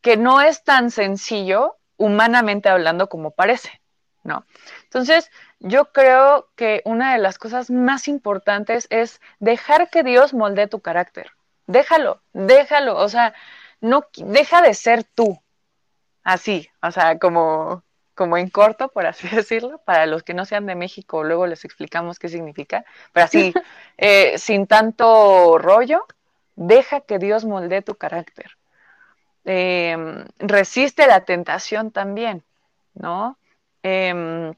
[0.01, 3.81] que no es tan sencillo, humanamente hablando, como parece,
[4.23, 4.45] ¿no?
[4.83, 10.67] Entonces, yo creo que una de las cosas más importantes es dejar que Dios moldee
[10.67, 11.31] tu carácter.
[11.67, 13.33] Déjalo, déjalo, o sea,
[13.81, 15.41] no deja de ser tú.
[16.23, 17.83] Así, o sea, como
[18.15, 21.65] como en corto, por así decirlo, para los que no sean de México, luego les
[21.65, 23.53] explicamos qué significa, pero así,
[23.97, 26.05] eh, sin tanto rollo,
[26.55, 28.51] deja que Dios moldee tu carácter.
[29.43, 32.43] Em, resiste la tentación también,
[32.95, 33.37] ¿no?
[33.83, 34.55] Em,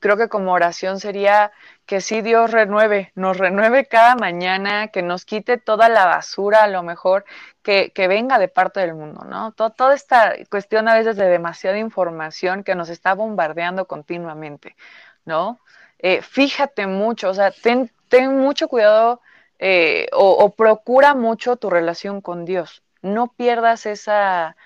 [0.00, 1.52] creo que como oración sería
[1.86, 6.68] que sí Dios renueve, nos renueve cada mañana, que nos quite toda la basura a
[6.68, 7.24] lo mejor
[7.62, 9.52] que, venga de parte del mundo, ¿no?
[9.52, 14.76] toda esta cuestión a veces de demasiada información que nos está bombardeando continuamente,
[15.24, 15.58] ¿no?
[15.98, 17.90] Eh, fíjate mucho, o sea, ten,
[18.38, 19.20] mucho cuidado
[19.58, 22.82] eh, o, procura mucho tu relación con Dios.
[23.02, 24.56] No pierdas esa,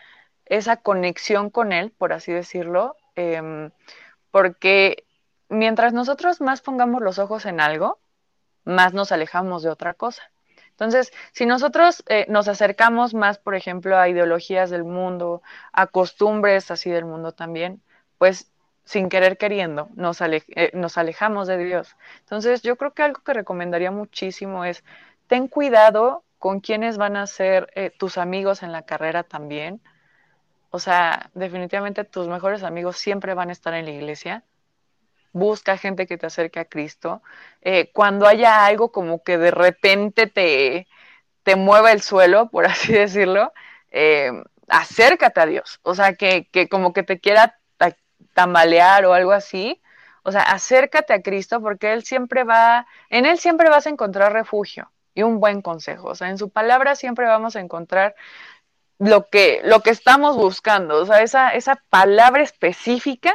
[0.47, 2.97] esa conexión con Él, por así decirlo.
[3.15, 3.71] Em,
[4.31, 5.05] porque
[5.49, 7.99] mientras nosotros más pongamos los ojos en algo,
[8.65, 10.23] más nos alejamos de otra cosa.
[10.71, 16.71] Entonces, si nosotros eh, nos acercamos más, por ejemplo, a ideologías del mundo, a costumbres
[16.71, 17.83] así del mundo también,
[18.17, 18.51] pues
[18.85, 21.97] sin querer queriendo, nos, eh, nos alejamos de Dios.
[22.21, 24.83] Entonces, yo creo que algo que recomendaría muchísimo es,
[25.27, 29.83] ten cuidado con quiénes van a ser eh, tus amigos en la carrera también.
[30.71, 34.45] O sea, definitivamente tus mejores amigos siempre van a estar en la iglesia.
[35.33, 37.23] Busca gente que te acerque a Cristo.
[37.63, 40.87] Eh, cuando haya algo como que de repente te,
[41.43, 43.53] te mueva el suelo, por así decirlo,
[43.91, 44.33] eh,
[44.69, 45.81] acércate a Dios.
[45.83, 47.61] O sea, que, que como que te quiera
[48.35, 49.81] tambalear o algo así.
[50.23, 54.33] O sea, acércate a Cristo porque Él siempre va, en Él siempre vas a encontrar
[54.33, 56.09] refugio y un buen consejo.
[56.09, 58.15] O sea, en su palabra siempre vamos a encontrar
[59.01, 63.35] lo que, lo que estamos buscando, o sea, esa, esa palabra específica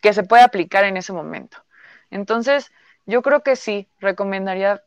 [0.00, 1.58] que se puede aplicar en ese momento.
[2.08, 2.70] Entonces,
[3.04, 4.84] yo creo que sí, recomendaría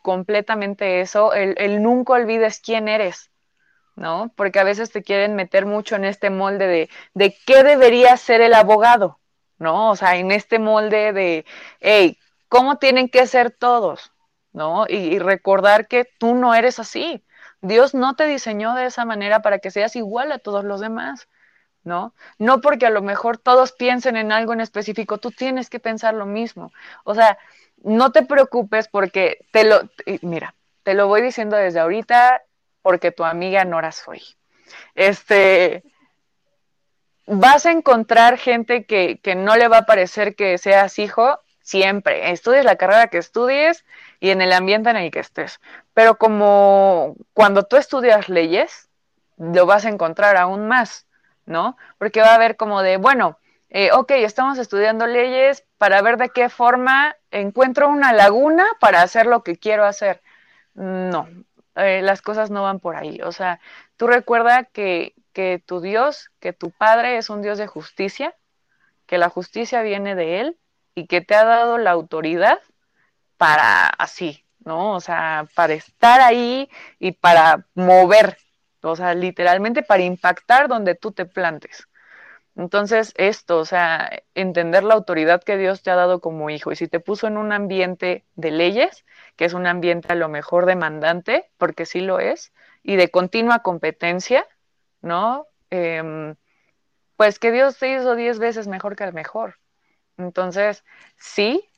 [0.00, 3.30] completamente eso, el, nunca olvides quién eres,
[3.96, 4.32] ¿no?
[4.34, 8.40] Porque a veces te quieren meter mucho en este molde de, de qué debería ser
[8.40, 9.18] el abogado,
[9.58, 9.90] ¿no?
[9.90, 11.44] O sea, en este molde de,
[11.80, 12.18] hey,
[12.48, 14.10] ¿cómo tienen que ser todos?
[14.50, 14.86] ¿No?
[14.88, 17.22] y recordar que tú no eres así,
[17.60, 21.28] Dios no te diseñó de esa manera para que seas igual a todos los demás,
[21.82, 22.14] ¿no?
[22.38, 26.14] No porque a lo mejor todos piensen en algo en específico, tú tienes que pensar
[26.14, 26.72] lo mismo.
[27.04, 27.38] O sea,
[27.82, 29.80] no te preocupes porque te lo,
[30.22, 32.42] mira, te lo voy diciendo desde ahorita
[32.82, 34.22] porque tu amiga Nora soy.
[34.94, 35.82] Este,
[37.26, 42.30] vas a encontrar gente que, que no le va a parecer que seas hijo siempre.
[42.32, 43.84] Estudies la carrera que estudies
[44.20, 45.60] y en el ambiente en el que estés.
[45.92, 48.88] Pero como cuando tú estudias leyes,
[49.36, 51.06] lo vas a encontrar aún más,
[51.44, 51.76] ¿no?
[51.98, 53.38] Porque va a haber como de, bueno,
[53.68, 59.26] eh, ok, estamos estudiando leyes para ver de qué forma encuentro una laguna para hacer
[59.26, 60.22] lo que quiero hacer.
[60.72, 61.28] No,
[61.76, 63.20] eh, las cosas no van por ahí.
[63.22, 63.60] O sea,
[63.98, 68.34] tú recuerda que, que tu Dios, que tu Padre es un Dios de justicia,
[69.06, 70.58] que la justicia viene de Él
[70.98, 72.58] y que te ha dado la autoridad
[73.36, 74.94] para así, ¿no?
[74.94, 76.68] O sea, para estar ahí
[76.98, 78.36] y para mover,
[78.82, 81.88] o sea, literalmente para impactar donde tú te plantes.
[82.56, 86.72] Entonces, esto, o sea, entender la autoridad que Dios te ha dado como hijo.
[86.72, 89.04] Y si te puso en un ambiente de leyes,
[89.36, 93.60] que es un ambiente a lo mejor demandante, porque sí lo es, y de continua
[93.60, 94.44] competencia,
[95.02, 95.46] ¿no?
[95.70, 96.34] Em,
[97.16, 99.58] pues que Dios te hizo diez veces mejor que el mejor.
[100.18, 100.84] Entonces,
[101.16, 101.68] sí,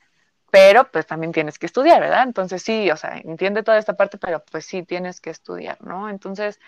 [0.51, 2.23] pero pues también tienes que estudiar, ¿verdad?
[2.23, 6.09] Entonces sí, o sea, entiende toda esta parte, pero pues sí tienes que estudiar, ¿no?
[6.09, 6.59] Entonces,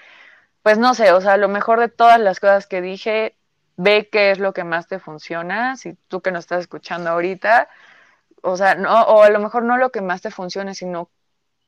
[0.63, 3.37] pues no sé, o sea, lo mejor de todas las cosas que dije,
[3.77, 7.69] ve qué es lo que más te funciona, si tú que nos estás escuchando ahorita,
[8.43, 11.09] o sea, no, o a lo mejor no lo que más te funcione, sino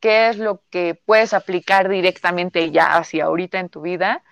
[0.01, 4.23] qué es lo que puedes aplicar directamente ya hacia ahorita en tu vida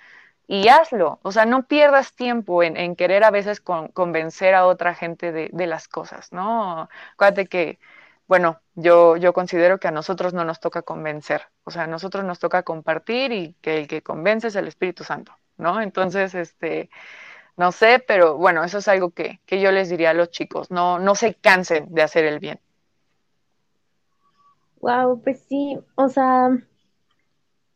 [0.54, 1.20] y hazlo.
[1.24, 5.88] O sea, no pierdas tiempo en, querer a veces convencer a otra gente de, las
[5.88, 6.90] cosas, ¿no?
[7.14, 7.80] Acuérdate que,
[8.28, 12.24] bueno, yo, yo considero que a nosotros no nos toca convencer, o sea, a nosotros
[12.24, 15.82] nos toca compartir y que el que convence es el Espíritu Santo, ¿no?
[15.82, 16.92] Entonces, este,
[17.58, 20.70] no sé, pero bueno, eso es algo que, que yo les diría a los chicos,
[20.70, 22.60] no, no se cansen de hacer el bien.
[24.82, 26.50] Wow, pues sí, o sea,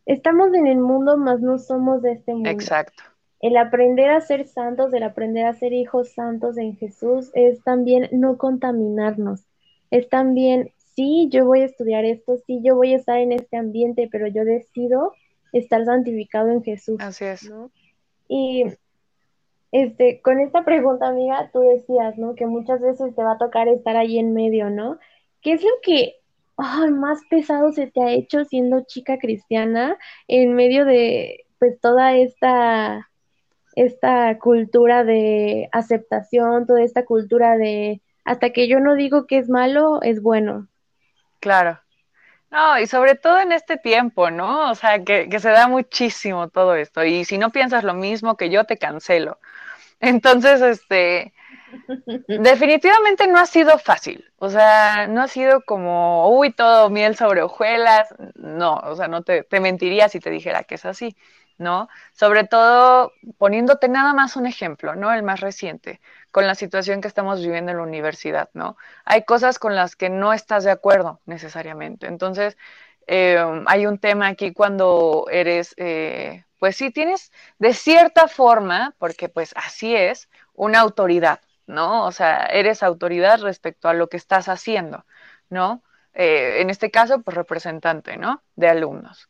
[0.08, 2.50] Estamos en el mundo, mas no somos de este mundo.
[2.50, 3.04] Exacto.
[3.40, 8.10] El aprender a ser santos, el aprender a ser hijos santos en Jesús, es también
[8.12, 9.46] no contaminarnos.
[9.92, 13.58] Es también, sí, yo voy a estudiar esto, sí, yo voy a estar en este
[13.58, 15.14] ambiente, pero yo decido
[15.54, 16.98] estar santificado en Jesús.
[17.00, 17.52] Así es.
[18.28, 18.64] Y
[19.72, 22.36] Este, con esta pregunta, amiga, tú decías, ¿no?
[22.36, 24.98] Que muchas veces te va a tocar estar ahí en medio, ¿no?
[25.42, 26.16] ¿Qué es lo que
[26.58, 29.98] más pesado se te ha hecho siendo chica cristiana
[30.28, 33.10] en medio de, pues, toda esta,
[33.76, 39.48] esta cultura de aceptación, toda esta cultura de hasta que yo no digo que es
[39.48, 40.68] malo, es bueno?
[41.40, 41.80] Claro.
[42.52, 44.70] No, y sobre todo en este tiempo, ¿no?
[44.70, 47.06] O sea, que, que se da muchísimo todo esto.
[47.06, 49.40] Y si no piensas lo mismo que yo, te cancelo.
[50.00, 51.34] Entonces, este,
[52.28, 54.26] definitivamente no ha sido fácil.
[54.38, 58.14] O sea, no ha sido como, uy, todo miel sobre hojuelas.
[58.36, 61.16] No, o sea, no te, te mentiría si te dijera que es así,
[61.58, 61.90] ¿no?
[62.14, 65.14] Sobre todo poniéndote nada más un ejemplo, ¿no?
[65.14, 66.02] El más reciente,
[66.32, 68.78] con la situación que estamos viviendo en la universidad, ¿no?
[69.06, 72.08] Hay cosas con las que no estás de acuerdo necesariamente.
[72.08, 72.58] Entonces,
[73.08, 75.74] eh, hay un tema aquí cuando eres...
[75.78, 82.06] Eh, pues sí tienes de cierta forma, porque pues así es, una autoridad, ¿no?
[82.06, 85.06] O sea, eres autoridad respecto a lo que estás haciendo,
[85.50, 85.84] ¿no?
[86.14, 88.42] Eh, en este caso, pues representante, ¿no?
[88.56, 89.30] De alumnos.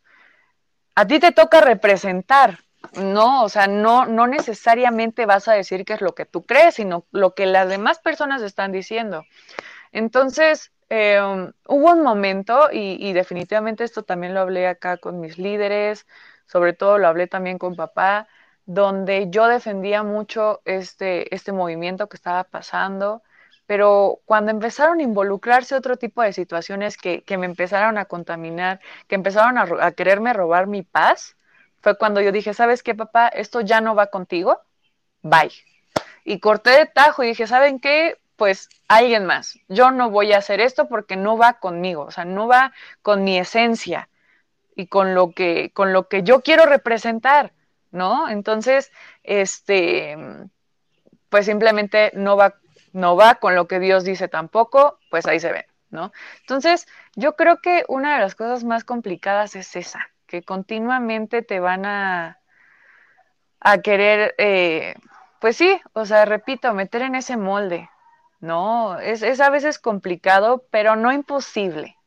[0.95, 2.59] A ti te toca representar,
[2.93, 3.43] ¿no?
[3.43, 7.05] O sea, no, no necesariamente vas a decir qué es lo que tú crees, sino
[7.11, 9.25] lo que las demás personas están diciendo.
[9.91, 11.19] Entonces, eh,
[11.67, 16.07] hubo un momento, y, y definitivamente esto también lo hablé acá con mis líderes,
[16.45, 18.27] sobre todo lo hablé también con papá,
[18.67, 23.23] donde yo defendía mucho este, este movimiento que estaba pasando,
[23.65, 28.81] pero cuando empezaron a involucrarse otro tipo de situaciones que, que me empezaron a contaminar,
[29.07, 31.37] que empezaron a, quererme robar mi paz,
[31.81, 33.29] fue cuando yo dije, ¿sabes qué, papá?
[33.29, 34.59] Esto ya no va contigo,
[35.21, 35.51] bye.
[36.25, 38.17] Y corté de tajo y dije, ¿saben qué?
[38.35, 39.59] Pues alguien más.
[39.69, 43.23] Yo no voy a hacer esto porque no va conmigo, o sea, no va con
[43.23, 44.09] mi esencia
[44.75, 47.53] y con lo que, con lo que yo quiero representar,
[47.91, 48.29] ¿no?
[48.29, 48.91] Entonces,
[49.23, 50.17] este,
[51.29, 52.55] pues simplemente no va,
[52.93, 56.11] no va con lo que Dios dice tampoco, pues ahí se ve, ¿no?
[56.41, 61.59] Entonces, yo creo que una de las cosas más complicadas es esa, que continuamente te
[61.59, 62.39] van a,
[63.59, 64.95] a querer, eh,
[65.39, 67.89] pues sí, o sea, repito, meter en ese molde,
[68.39, 68.99] ¿no?
[68.99, 71.97] Es, es a veces complicado, pero no imposible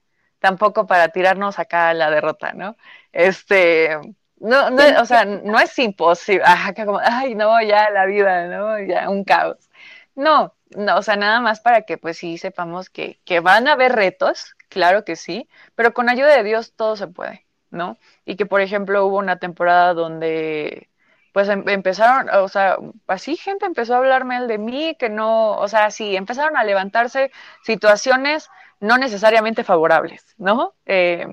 [0.41, 2.77] tampoco para tirarnos acá a la derrota, ¿no?
[3.13, 3.99] Este,
[4.41, 8.79] no, no, o sea, no es imposible, acá como, ay, no, ya la vida, ¿no?
[8.81, 9.71] Ya un caos.
[10.15, 13.73] No, no, o sea, nada más para que pues sí sepamos que, que van a
[13.73, 17.99] haber retos, claro que sí, pero con ayuda de Dios todo se puede, ¿no?
[18.25, 20.89] Y que, por ejemplo, hubo una temporada donde
[21.33, 22.77] pues em empezaron, o sea,
[23.07, 26.65] así gente empezó a hablar mal de mí, que no, o sea, sí, empezaron a
[26.65, 27.31] levantarse
[27.63, 28.49] situaciones
[28.81, 30.75] no necesariamente favorables, ¿no?
[30.87, 31.27] Eh,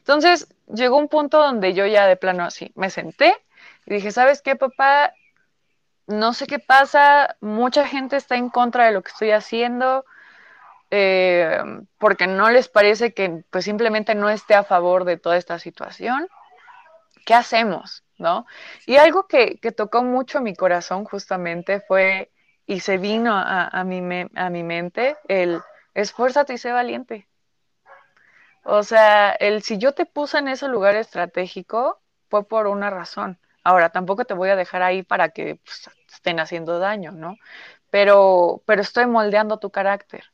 [0.00, 3.36] entonces llegó un punto donde yo ya de plano así, me senté
[3.86, 5.12] y dije, ¿sabes qué, papá?
[6.06, 10.04] No sé qué pasa, mucha gente está en contra de lo que estoy haciendo,
[10.90, 11.62] eh,
[11.98, 16.26] porque no les parece que pues simplemente no esté a favor de toda esta situación.
[17.24, 18.02] ¿Qué hacemos?
[18.18, 18.46] ¿No?
[18.86, 22.30] Y algo que, que tocó mucho mi corazón justamente fue,
[22.66, 24.00] y se vino a, a, mi,
[24.34, 25.60] a mi mente, el,
[25.94, 27.29] esfuérzate y sé valiente.
[28.64, 33.38] O sea, el si yo te puse en ese lugar estratégico fue por una razón.
[33.64, 37.36] Ahora, tampoco te voy a dejar ahí para que pues, estén haciendo daño, ¿no?
[37.90, 40.24] Pero, pero estoy moldeando tu carácter,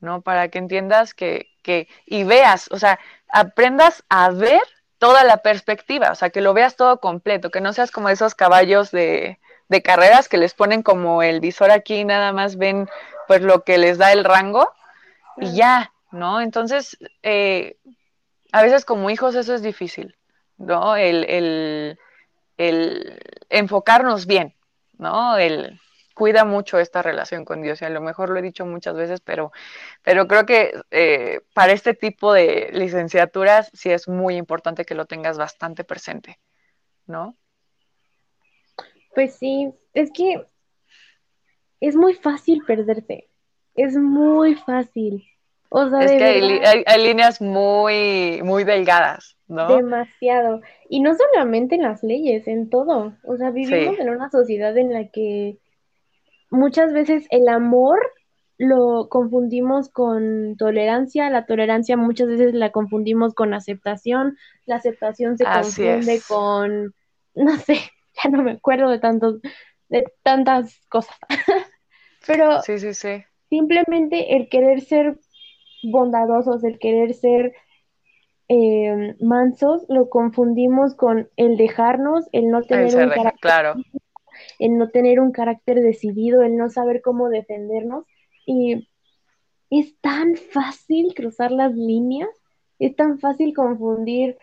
[0.00, 0.22] ¿no?
[0.22, 2.98] Para que entiendas que, que, y veas, o sea,
[3.28, 4.62] aprendas a ver
[4.98, 8.34] toda la perspectiva, o sea, que lo veas todo completo, que no seas como esos
[8.34, 12.88] caballos de, de carreras que les ponen como el visor aquí, nada más ven
[13.26, 14.72] pues lo que les da el rango,
[15.36, 16.40] y ya, ¿no?
[16.40, 17.78] Entonces, eh,
[18.52, 20.16] a veces como hijos eso es difícil,
[20.56, 20.96] ¿no?
[20.96, 21.98] El, el,
[22.56, 24.54] el, enfocarnos bien,
[24.98, 25.36] ¿no?
[25.36, 25.80] El
[26.18, 29.52] cuida mucho esta relación con Dios a lo mejor lo he dicho muchas veces, pero,
[30.02, 35.06] pero creo que eh, para este tipo de licenciaturas sí es muy importante que lo
[35.06, 36.40] tengas bastante presente,
[37.06, 37.36] ¿no?
[39.14, 40.44] Pues sí, es que
[41.80, 43.30] es muy fácil perderte,
[43.76, 45.24] es muy fácil.
[45.70, 49.66] O sea, es que hay, verdad, hay, hay, líneas muy, muy delgadas, ¿no?
[49.76, 50.60] demasiado.
[50.88, 53.14] Y no solamente en las leyes, en todo.
[53.24, 55.58] O sea, Sí, vivimos en una sociedad en la que
[56.50, 57.98] muchas veces el amor
[58.58, 65.44] lo confundimos con tolerancia, la tolerancia muchas veces la confundimos con aceptación, la aceptación se
[65.46, 66.26] así confunde es.
[66.26, 66.94] con,
[67.34, 67.78] no sé,
[68.24, 69.40] ya no me acuerdo de tantos,
[69.88, 71.16] de tantas cosas.
[72.26, 73.24] Pero Sí, sí, sí.
[73.48, 75.18] simplemente el querer ser
[75.82, 77.54] bondadosos, el querer ser
[78.48, 83.74] eh, mansos, lo confundimos con el dejarnos, el no tener un carácter, claro.
[84.58, 88.04] el no tener un carácter decidido, el no saber cómo defendernos.
[88.46, 88.88] Y
[89.70, 92.30] es tan fácil cruzar las líneas,
[92.78, 94.38] es tan fácil confundir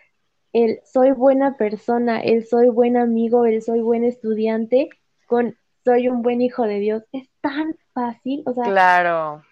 [0.52, 4.88] el soy buena persona, el soy buen amigo, el soy buen estudiante
[5.26, 7.02] con soy un buen hijo de Dios.
[7.12, 9.42] Es tan fácil, o sea, claro.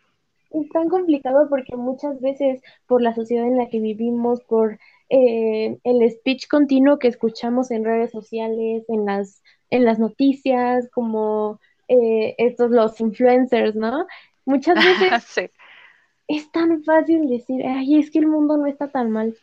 [0.54, 4.78] Es tan complicado porque muchas veces por la sociedad en la que vivimos, por
[5.10, 11.60] eh, el speech continuo que escuchamos en redes sociales, en las, en las noticias, como
[11.88, 14.06] eh, estos los influencers, ¿no?
[14.44, 14.74] Muchas
[15.24, 15.50] veces
[16.28, 19.36] es tan fácil decir, ay, es que el mundo no está tan mal.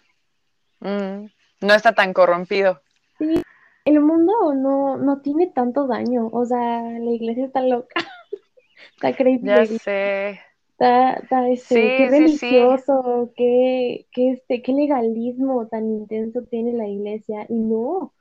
[0.80, 1.26] Mm,
[1.62, 2.82] no está tan corrompido.
[3.20, 3.43] Sí,
[3.86, 7.99] el mundo no, no tiene tanto daño, o sea, la iglesia está loca,
[8.95, 9.41] está crazy.
[9.43, 10.39] Ya sé.
[10.82, 17.45] Está, está este, qué religioso, Qué, qué, este, qué legalismo tan intenso tiene la iglesia,
[17.49, 18.15] y no.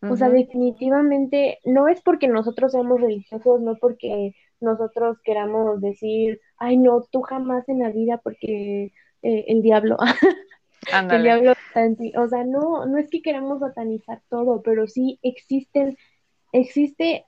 [0.00, 6.78] O sea, definitivamente no es porque nosotros seamos religiosos, no porque nosotros queramos decir, ay,
[6.78, 9.98] no, tú jamás en la vida porque eh, el diablo,
[11.10, 11.52] el diablo
[12.16, 15.98] o sea, no, no es que queramos satanizar todo, pero sí existen,
[16.52, 17.26] existe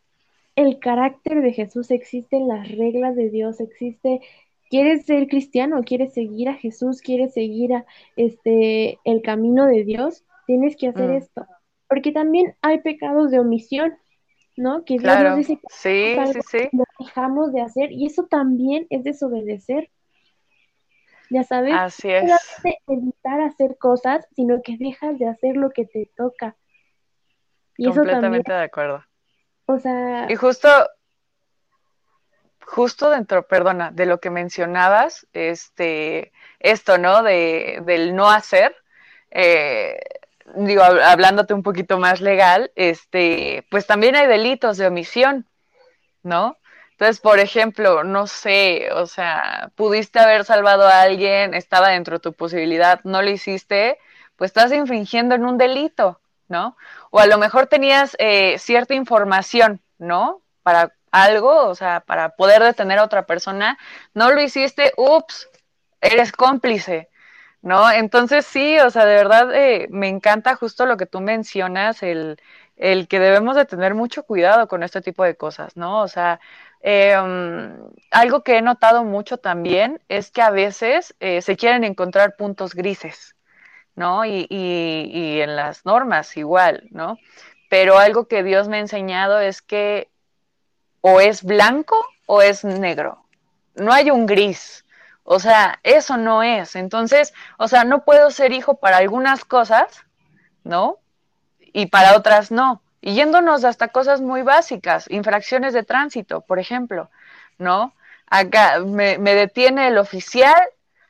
[0.58, 4.20] el carácter de Jesús, existen las reglas de Dios, existe,
[4.68, 7.86] quieres ser cristiano, quieres seguir a Jesús, quieres seguir a,
[8.16, 11.16] este, el camino de Dios, tienes que hacer mm.
[11.16, 11.46] esto,
[11.88, 13.96] porque también hay pecados de omisión,
[14.56, 14.84] ¿no?
[14.84, 19.90] Que Dios nos dice que dejamos de hacer y eso también es desobedecer.
[21.30, 22.24] Ya sabes, Así es.
[22.24, 22.36] no
[22.88, 26.56] evitar hacer cosas, sino que dejas de hacer lo que te toca.
[27.76, 29.04] Y Completamente de acuerdo.
[30.28, 30.68] Y justo,
[32.60, 37.22] justo dentro, perdona, de lo que mencionabas, este, esto, ¿no?
[37.22, 38.74] De, del no hacer,
[39.30, 40.00] eh,
[40.54, 45.46] digo, hablándote un poquito más legal, este, pues también hay delitos de omisión,
[46.22, 46.56] ¿no?
[46.92, 52.20] Entonces, por ejemplo, no sé, o sea, pudiste haber salvado a alguien, estaba dentro de
[52.20, 53.98] tu posibilidad, no lo hiciste,
[54.36, 56.76] pues estás infringiendo en un delito, ¿no?
[57.10, 60.42] O a lo mejor tenías eh, cierta información, ¿no?
[60.62, 63.78] Para algo, o sea, para poder detener a otra persona,
[64.14, 65.48] no lo hiciste, ups,
[66.00, 67.08] eres cómplice.
[67.62, 67.90] ¿no?
[67.90, 72.40] Entonces sí, o sea, de verdad eh, me encanta justo lo que tú mencionas, el,
[72.76, 76.00] el, que debemos de tener mucho cuidado con este tipo de cosas, ¿no?
[76.02, 76.40] O sea,
[76.80, 77.76] em,
[78.10, 82.74] algo que he notado mucho también es que a veces eh, se quieren encontrar puntos
[82.74, 83.34] grises,
[83.98, 84.24] ¿no?
[84.24, 87.18] Y, y, y en las normas igual, ¿no?
[87.68, 90.08] Pero algo que Dios me ha enseñado es que
[91.00, 91.96] o es blanco
[92.26, 93.24] o es negro,
[93.74, 94.84] no hay un gris.
[95.30, 96.74] O sea, eso no es.
[96.74, 99.86] Entonces, o sea, no puedo ser hijo para algunas cosas,
[100.64, 100.96] ¿no?
[101.60, 102.80] Y para otras no.
[103.02, 107.10] Y yéndonos hasta cosas muy básicas, infracciones de tránsito, por ejemplo,
[107.58, 107.92] ¿no?
[108.26, 110.62] Acá me, detiene el oficial,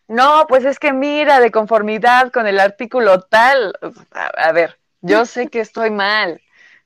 [0.08, 3.74] no, pues es que mira, de conformidad con el artículo tal,
[4.12, 6.40] a, ver, yo sé que estoy mal,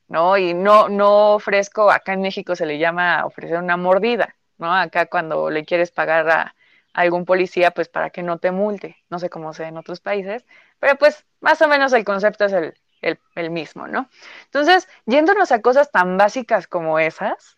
[0.07, 0.37] ¿no?
[0.37, 4.73] Y no, no ofrezco, acá en México se le llama ofrecer una mordida, ¿no?
[4.73, 6.55] Acá cuando le quieres pagar a,
[6.93, 8.97] algún policía, pues para que no te multe.
[9.09, 10.45] No sé cómo sea en otros países,
[10.79, 14.09] pero pues más o menos el concepto es el, mismo, ¿no?
[14.45, 17.57] Entonces, yéndonos a cosas tan básicas como esas,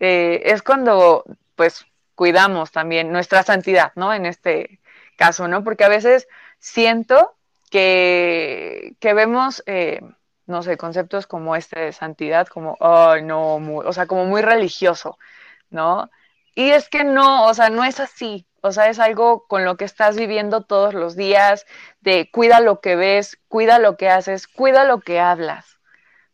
[0.00, 1.24] eh, es cuando
[1.54, 4.12] pues cuidamos también nuestra santidad, ¿no?
[4.12, 4.80] En este
[5.16, 5.64] caso, ¿no?
[5.64, 7.34] Porque a veces siento
[7.70, 10.00] que, que vemos, eh,
[10.46, 15.18] no sé, conceptos como este de santidad, como, ay, no, o sea, como muy religioso,
[15.70, 16.10] ¿no?
[16.54, 18.46] Y es que no, o sea, no es así.
[18.66, 21.66] O sea, es algo con lo que estás viviendo todos los días,
[22.00, 25.66] de cuida lo que ves, cuida lo que haces, cuida lo que hablas,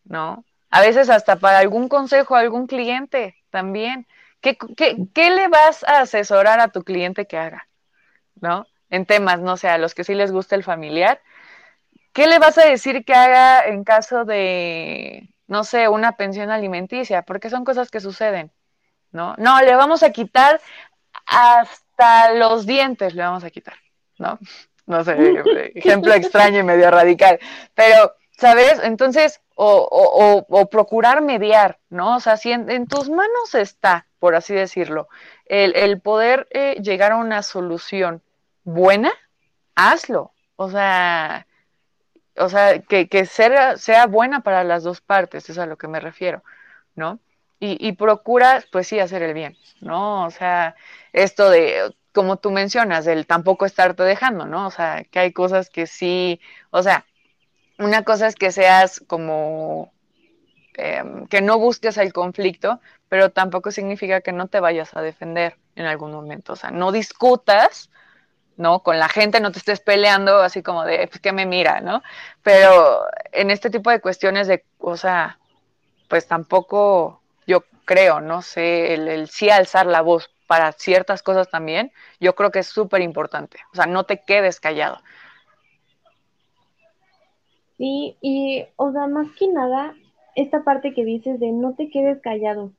[0.04, 0.44] ¿no?
[0.70, 4.06] A veces hasta para algún consejo a algún cliente también.
[4.40, 7.68] ¿Qué, qué, le vas a asesorar a tu cliente que haga?
[8.40, 8.66] ¿No?
[8.90, 11.20] En temas, no sé, a los que sí les gusta el familiar.
[12.12, 17.22] ¿Qué le vas a decir que haga en caso de, no sé, una pensión alimenticia?
[17.22, 18.50] Porque son cosas que suceden,
[19.12, 19.34] ¿no?
[19.38, 20.60] No, le vamos a quitar
[21.26, 23.76] hasta los dientes le vamos a quitar,
[24.18, 24.38] ¿no?
[24.86, 25.14] No sé,
[25.74, 27.38] ejemplo extraño y medio radical,
[27.74, 28.80] pero, ¿sabes?
[28.82, 32.16] Entonces, o, procurar mediar, ¿no?
[32.16, 35.08] O sea, si en, tus manos está, por así decirlo,
[35.46, 38.22] el, poder eh, llegar a una solución
[38.64, 39.12] buena,
[39.74, 40.32] hazlo.
[40.56, 41.46] O sea,
[42.36, 45.88] o sea, que, que sea, sea, buena para las dos partes, es a lo que
[45.88, 46.42] me refiero,
[46.94, 47.20] ¿no?
[47.60, 50.24] Y, y procura, pues sí, hacer el bien, ¿no?
[50.26, 50.76] O sea,
[51.12, 54.66] esto de, como tú mencionas, el tampoco estarte dejando, ¿no?
[54.66, 56.40] O sea, que hay cosas que sí,
[56.70, 57.04] o sea,
[57.78, 59.92] una cosa es que seas como
[60.74, 65.56] em, que no busques el conflicto, pero tampoco significa que no te vayas a defender
[65.76, 66.54] en algún momento.
[66.54, 67.90] O sea, no discutas,
[68.60, 68.82] ¿no?
[68.82, 72.02] Con la gente, no te estés peleando así como de, pues, que me mira, ¿no?
[72.42, 75.38] Pero en este tipo de cuestiones de, o sea,
[76.08, 81.48] pues tampoco yo creo, no sé, el, el sí alzar la voz para ciertas cosas
[81.48, 81.90] también,
[82.20, 83.58] yo creo que es súper importante.
[83.72, 84.98] O sea, no te quedes callado.
[87.78, 89.94] Sí, y, o sea, más que nada,
[90.34, 92.72] esta parte que dices de no te quedes callado,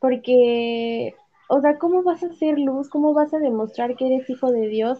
[0.00, 1.14] porque,
[1.48, 2.88] o sea, ¿cómo vas a hacer luz?
[2.88, 4.98] ¿Cómo vas a demostrar que eres hijo de Dios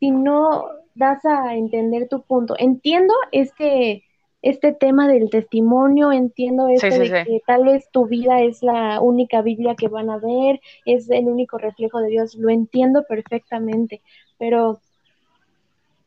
[0.00, 2.54] si no das a entender tu punto?
[2.58, 4.02] Entiendo este,
[4.42, 9.42] este tema del testimonio, entiendo esto de que tal vez tu vida es la única
[9.42, 14.00] Biblia que van a ver, es el único reflejo de Dios, lo entiendo perfectamente,
[14.38, 14.80] pero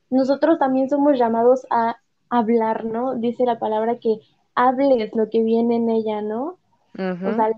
[0.09, 1.97] nosotros también somos llamados a
[2.29, 3.15] hablar, ¿no?
[3.15, 4.19] Dice la palabra que
[4.55, 6.57] hables lo que viene en ella, ¿no?
[6.95, 7.51] O sea,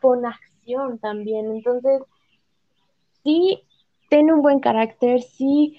[0.00, 1.50] con acción también.
[1.50, 2.02] Entonces,
[3.22, 3.62] sí,
[4.08, 5.78] ten un buen carácter, sí,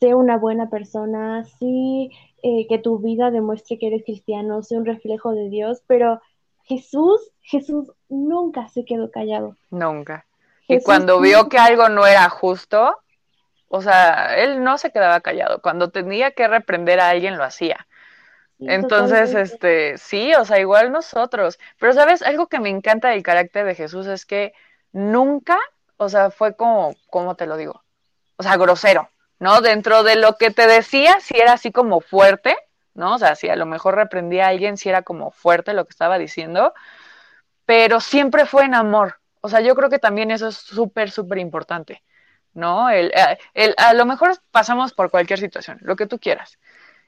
[0.00, 2.10] sé una buena persona, sí,
[2.42, 6.20] eh, que tu vida demuestre que eres cristiano, sé un reflejo de Dios, pero
[6.64, 9.56] Jesús, Jesús nunca se quedó callado.
[9.70, 10.26] Nunca.
[10.66, 12.96] y cuando vio que algo no era justo,
[13.68, 15.60] o sea, él no se quedaba callado.
[15.60, 17.86] Cuando tenía que reprender a alguien, lo hacía.
[18.60, 21.58] Entonces, este, sí, o sea, igual nosotros.
[21.78, 22.22] Pero, ¿sabes?
[22.22, 24.52] Algo que me encanta del carácter de Jesús es que
[24.92, 25.58] nunca,
[25.96, 27.82] o sea, fue como, ¿cómo te lo digo?
[28.36, 29.60] O sea, grosero, ¿no?
[29.60, 32.56] Dentro de lo que te decía, si era así como fuerte,
[32.94, 33.14] ¿no?
[33.14, 35.90] O sea, si a lo mejor reprendía a alguien, si era como fuerte lo que
[35.90, 36.74] estaba diciendo,
[37.66, 39.20] pero siempre fue en amor.
[39.40, 42.02] O sea, yo creo que también eso es súper, súper importante.
[42.54, 42.88] ¿no?
[42.88, 46.58] El, eh, el, a lo mejor pasamos por cualquier situación, lo que tú quieras.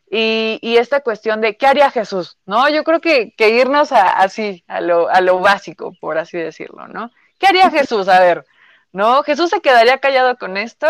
[0.08, 2.68] Y, y, esta cuestión de qué haría Jesús, ¿no?
[2.68, 6.86] Yo creo que, que irnos a, así, a lo, a lo básico, por así decirlo,
[6.86, 7.10] ¿no?
[7.40, 8.08] ¿Qué haría Jesús?
[8.08, 8.44] A ver,
[8.92, 9.22] ¿no?
[9.22, 10.86] ¿Jesús se quedaría callado con esto?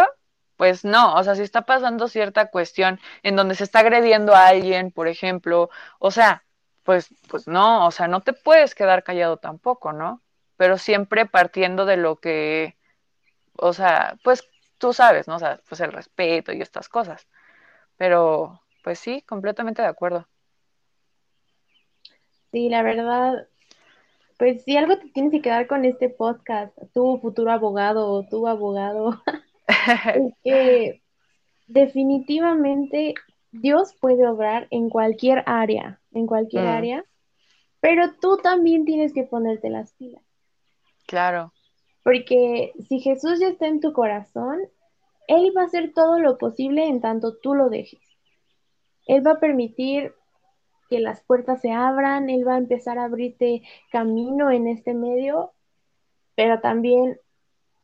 [0.56, 4.48] Pues no, o sea, si está pasando cierta cuestión en donde se está agrediendo a
[4.48, 6.44] alguien, por ejemplo, o sea,
[6.82, 10.22] pues, pues no, o sea, no te puedes quedar callado tampoco, ¿no?
[10.56, 12.76] Pero siempre partiendo de lo que,
[13.56, 15.36] o sea, pues tú sabes, ¿no?
[15.36, 17.26] O sea, pues el respeto y estas cosas.
[17.96, 20.26] Pero, pues sí, completamente de acuerdo.
[22.52, 23.48] Sí, la verdad,
[24.38, 28.46] pues si algo te tienes que quedar con este podcast, tu futuro abogado o tu
[28.46, 29.20] abogado,
[30.14, 31.02] es que
[31.66, 33.14] definitivamente
[33.50, 36.68] Dios puede obrar en cualquier área, en cualquier mm.
[36.68, 37.04] área,
[37.80, 40.22] pero tú también tienes que ponerte las pilas.
[41.06, 41.52] Claro.
[42.02, 44.58] Porque si Jesús ya está en tu corazón,
[45.28, 48.00] Él va a hacer todo lo posible en tanto tú lo dejes.
[49.06, 50.14] Él va a permitir
[50.88, 55.52] que las puertas se abran, Él va a empezar a abrirte camino en este medio,
[56.34, 57.18] pero también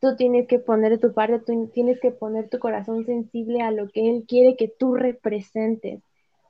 [0.01, 3.89] tú tienes que poner tu parte, tú tienes que poner tu corazón sensible a lo
[3.89, 6.03] que Él quiere que tú representes.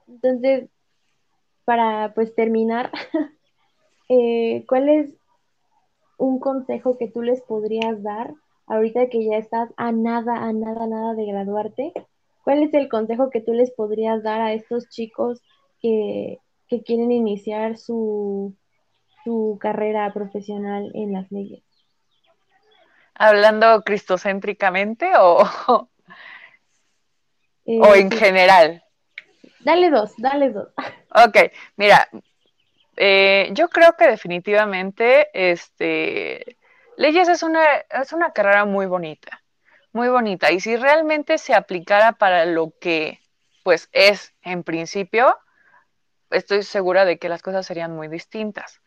[0.08, 0.70] Entonces,
[1.64, 2.90] para pues terminar,
[4.08, 5.14] eh, ¿cuál es
[6.18, 8.32] un consejo que tú les podrías dar
[8.66, 11.92] ahorita que ya estás a nada, a nada, nada de graduarte?
[12.44, 15.42] ¿Cuál es el consejo que tú les podrías dar a estos chicos
[15.82, 16.38] que,
[16.86, 18.56] quieren iniciar su,
[19.24, 21.62] su carrera profesional en las leyes?
[23.14, 25.42] ¿Hablando cristocéntricamente o,
[27.66, 28.82] o en eh, general?
[29.60, 30.68] Dale dos, dale dos.
[31.14, 32.08] Ok, mira,
[32.96, 36.56] eh, yo creo que definitivamente este,
[36.96, 39.42] leyes es una, es una carrera muy bonita,
[39.92, 40.50] muy bonita.
[40.50, 43.20] Y si realmente se aplicara para lo que
[43.62, 45.36] pues es en principio,
[46.32, 48.80] estoy segura de que las cosas serían muy distintas.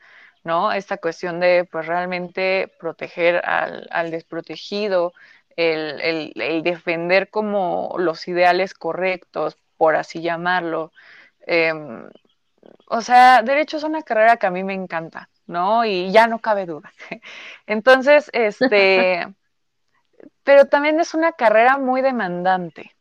[0.43, 0.71] ¿no?
[0.71, 5.13] Esta cuestión de pues realmente proteger al, al desprotegido,
[5.55, 10.91] el, el, el, defender como los ideales correctos, por así llamarlo,
[11.47, 11.73] eh,
[12.87, 15.85] o sea, derecho es una carrera que a mí me encanta, ¿no?
[15.85, 16.93] Y ya no cabe duda.
[17.67, 19.27] Entonces, este,
[20.43, 22.95] pero también es una carrera muy demandante.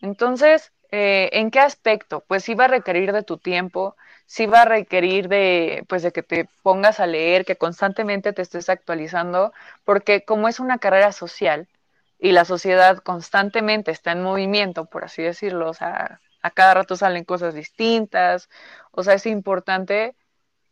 [0.00, 2.24] Entonces, eh, ¿en qué aspecto?
[2.28, 6.12] Pues sí va a requerir de tu tiempo, sí va a requerir de, pues de
[6.12, 9.52] que te pongas a leer, que constantemente te estés actualizando,
[9.84, 11.68] porque como es una carrera social
[12.18, 16.96] y la sociedad constantemente está en movimiento, por así decirlo, o sea, a cada rato
[16.96, 18.48] salen cosas distintas,
[18.92, 20.14] o sea, es importante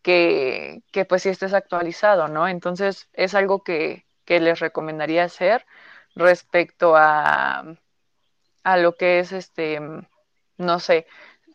[0.03, 2.49] que, que pues sí estés actualizado, ¿no?
[2.49, 5.66] Entonces es algo que, que les recomendaría hacer
[6.16, 7.64] respecto a,
[8.64, 9.81] a lo que es este,
[10.62, 11.06] no sé,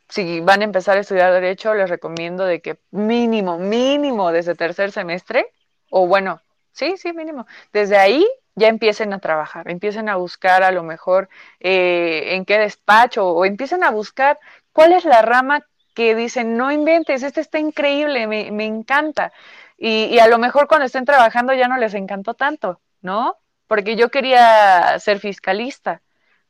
[0.09, 4.91] si van a empezar a estudiar derecho, les recomiendo de que mínimo, mínimo desde tercer
[4.91, 5.51] semestre,
[5.89, 6.41] o bueno,
[6.71, 11.29] sí, sí, mínimo, desde ahí ya empiecen a trabajar, empiecen a buscar a lo mejor
[11.59, 14.39] eh, en qué despacho o empiecen a buscar
[14.71, 19.33] cuál es la rama que dicen, no inventes, este está increíble, me, encanta.
[19.77, 23.37] Y, y, a lo mejor cuando estén trabajando ya no les encantó tanto, ¿no?
[23.67, 26.01] Porque yo quería ser fiscalista.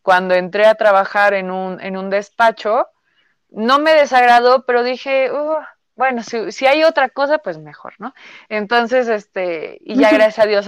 [0.08, 2.88] Cuando entré a trabajar en un, en un despacho,
[3.50, 5.58] no me desagradó, pero dije, uh,
[5.98, 8.14] bueno, si, si, hay otra cosa, pues mejor, ¿no?
[8.48, 10.66] Entonces, este, y ya gracias a Dios,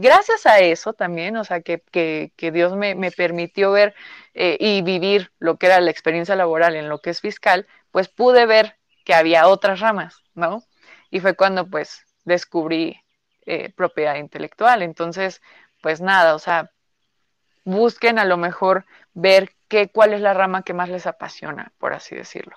[0.00, 3.94] gracias a eso también, o sea, que, que, que Dios me, me, permitió ver
[4.32, 8.08] eh, y vivir lo que era la experiencia laboral en lo que es fiscal, pues
[8.08, 10.62] pude ver que había otras ramas, ¿no?
[11.10, 13.02] Y fue cuando pues descubrí
[13.44, 14.80] eh, propiedad intelectual.
[14.80, 15.42] Entonces,
[15.82, 16.70] pues nada, o sea,
[17.68, 21.92] busquen a lo mejor ver qué, cuál es la rama que más les apasiona, por
[21.92, 22.56] así decirlo.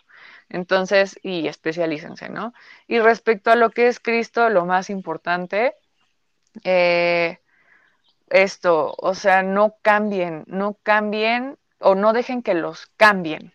[0.50, 2.54] Entonces, y especialícense, ¿no?
[2.88, 5.76] Y respecto a lo que es Cristo, lo más importante,
[6.64, 7.40] eh,
[8.30, 13.54] esto, o sea, no cambien, no cambien o no dejen que los cambien,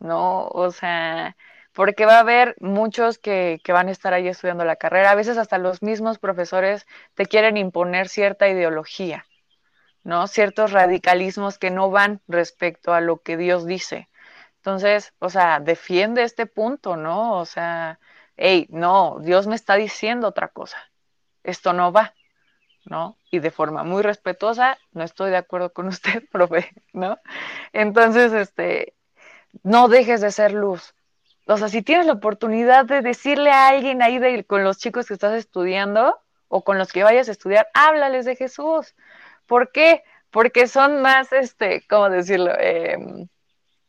[0.00, 0.48] ¿no?
[0.48, 1.36] O sea,
[1.72, 5.10] porque va a haber muchos que, que, van a estar ahí estudiando la carrera.
[5.12, 9.26] A veces hasta los mismos profesores te quieren imponer cierta ideología,
[10.04, 10.26] ¿no?
[10.26, 14.08] Ciertos radicalismos que no van respecto a lo que Dios dice.
[14.56, 17.38] Entonces, o sea, defiende este punto, ¿no?
[17.38, 17.98] O sea,
[18.36, 20.78] hey, no, Dios me está diciendo otra cosa.
[21.42, 22.14] Esto no va,
[22.84, 23.18] ¿no?
[23.30, 27.18] Y de forma muy respetuosa, no estoy de acuerdo con usted, profe, ¿no?
[27.72, 28.94] Entonces, este,
[29.62, 30.94] no dejes de ser luz.
[31.46, 35.06] O sea, si tienes la oportunidad de decirle a alguien ahí de, con los chicos
[35.06, 38.94] que estás estudiando o con los que vayas a estudiar, háblales de Jesús.
[39.52, 40.02] ¿Por qué?
[40.30, 42.52] Porque son más, este, ¿cómo decirlo?
[42.58, 42.96] Eh,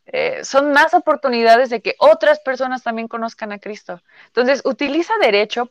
[0.08, 4.02] eh, son más oportunidades de que otras personas también conozcan a Cristo.
[4.26, 5.70] Entonces, utiliza derecho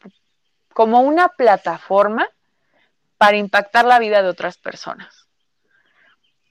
[0.72, 2.26] como una plataforma
[3.18, 5.28] para impactar la vida de otras personas.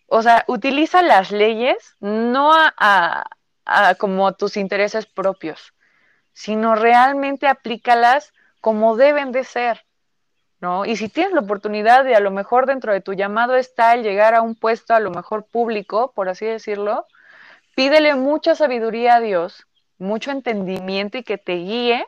[0.05, 3.25] O sea, utiliza las leyes no a, a,
[3.65, 5.73] a como tus intereses propios,
[6.31, 9.83] sino realmente aplícalas como deben de ser.
[10.85, 14.03] Y si tienes la oportunidad de a lo mejor dentro de tu llamado está el
[14.03, 17.07] llegar a un puesto a lo mejor público, por así decirlo,
[17.73, 19.65] pídele mucha sabiduría a Dios,
[19.97, 22.05] mucho entendimiento y que te guíe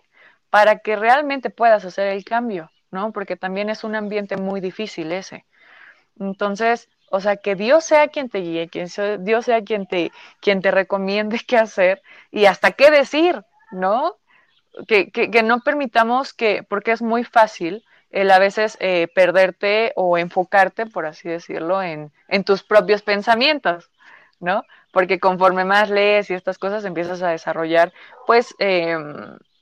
[0.51, 3.12] para que realmente puedas hacer el cambio, ¿no?
[3.12, 5.45] Porque también es un ambiente muy difícil ese.
[6.20, 8.86] Entonces, o sea, que Dios sea quien te guíe, que
[9.22, 14.18] Dios sea quien te, quien te recomiende qué hacer y hasta qué decir, ¿no?
[14.88, 17.84] Que, que no permitamos que, porque es muy fácil
[18.14, 23.91] el a veces eh, perderte o enfocarte, por así decirlo, en, en tus propios pensamientos,
[24.39, 24.64] ¿no?
[24.91, 27.91] Porque conforme más lees y estas cosas empiezas a desarrollar,
[28.28, 28.95] pues, eh,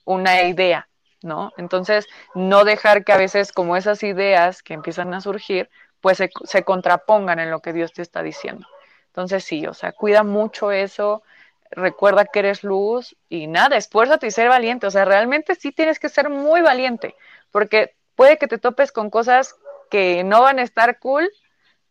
[0.03, 0.89] una idea,
[1.23, 1.53] ¿no?
[1.57, 5.69] Entonces, no dejar que a veces como esas ideas que empiezan a surgir,
[6.01, 8.67] pues se, se contrapongan en lo que Dios te está diciendo.
[9.07, 11.23] Entonces, sí, o sea, cuida mucho eso,
[11.69, 14.87] recuerda que eres luz y nada, esfuérzate y ser valiente.
[14.87, 17.15] O sea, realmente sí tienes que ser muy valiente,
[17.51, 19.55] porque puede que te topes con cosas
[19.89, 21.27] que no van a estar cool,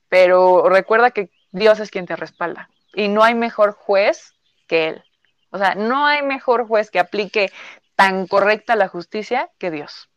[0.08, 4.36] pero recuerda que Dios es quien te respalda y no hay mejor juez
[4.68, 5.04] que Él.
[5.50, 7.50] O sea, no hay mejor juez que aplique
[7.96, 10.08] tan correcta la justicia que Dios.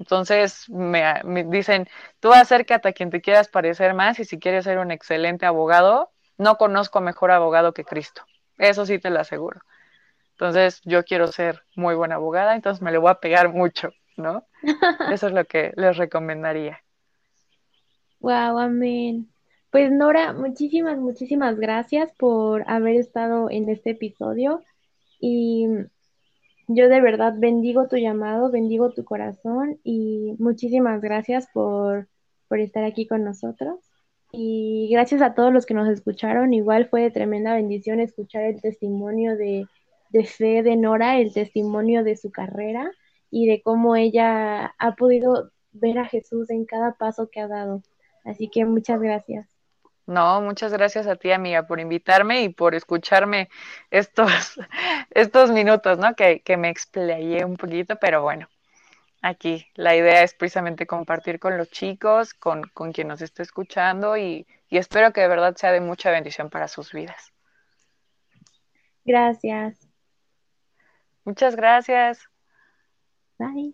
[0.00, 1.88] Entonces me, dicen,
[2.18, 6.10] tú acércate a quien te quieras parecer más y si quieres ser un excelente abogado,
[6.36, 8.24] no conozco mejor abogado que Cristo.
[8.58, 9.60] Eso sí te lo aseguro.
[10.32, 14.48] Entonces yo quiero ser muy buena abogada, entonces me le voy a pegar mucho, ¿no?
[15.12, 16.80] Eso es lo que les recomendaría.
[18.20, 19.28] Wow, amén.
[19.70, 24.62] Pues Nora, muchísimas, muchísimas gracias por haber estado en este episodio
[25.20, 25.66] y
[26.68, 32.08] yo de verdad bendigo tu llamado, bendigo tu corazón y muchísimas gracias por,
[32.48, 33.80] por estar aquí con nosotros.
[34.32, 36.54] Y gracias a todos los que nos escucharon.
[36.54, 39.66] Igual fue de tremenda bendición escuchar el testimonio de,
[40.10, 42.90] de fe de Nora, el testimonio de su carrera
[43.34, 47.82] y de cómo ella ha podido ver a Jesús en cada paso que ha dado.
[48.24, 49.48] Así que muchas gracias.
[50.06, 53.48] No, muchas gracias a ti, amiga, por invitarme y por escucharme
[53.90, 54.30] estos,
[55.10, 56.14] estos minutos, ¿no?
[56.14, 58.48] Que, que me explayé un poquito, pero bueno,
[59.20, 64.16] aquí la idea es precisamente compartir con los chicos, con, con quien nos esté escuchando
[64.16, 67.32] y, y espero que de verdad sea de mucha bendición para sus vidas.
[69.04, 69.88] Gracias.
[71.24, 72.28] Muchas gracias.
[73.38, 73.72] Bye.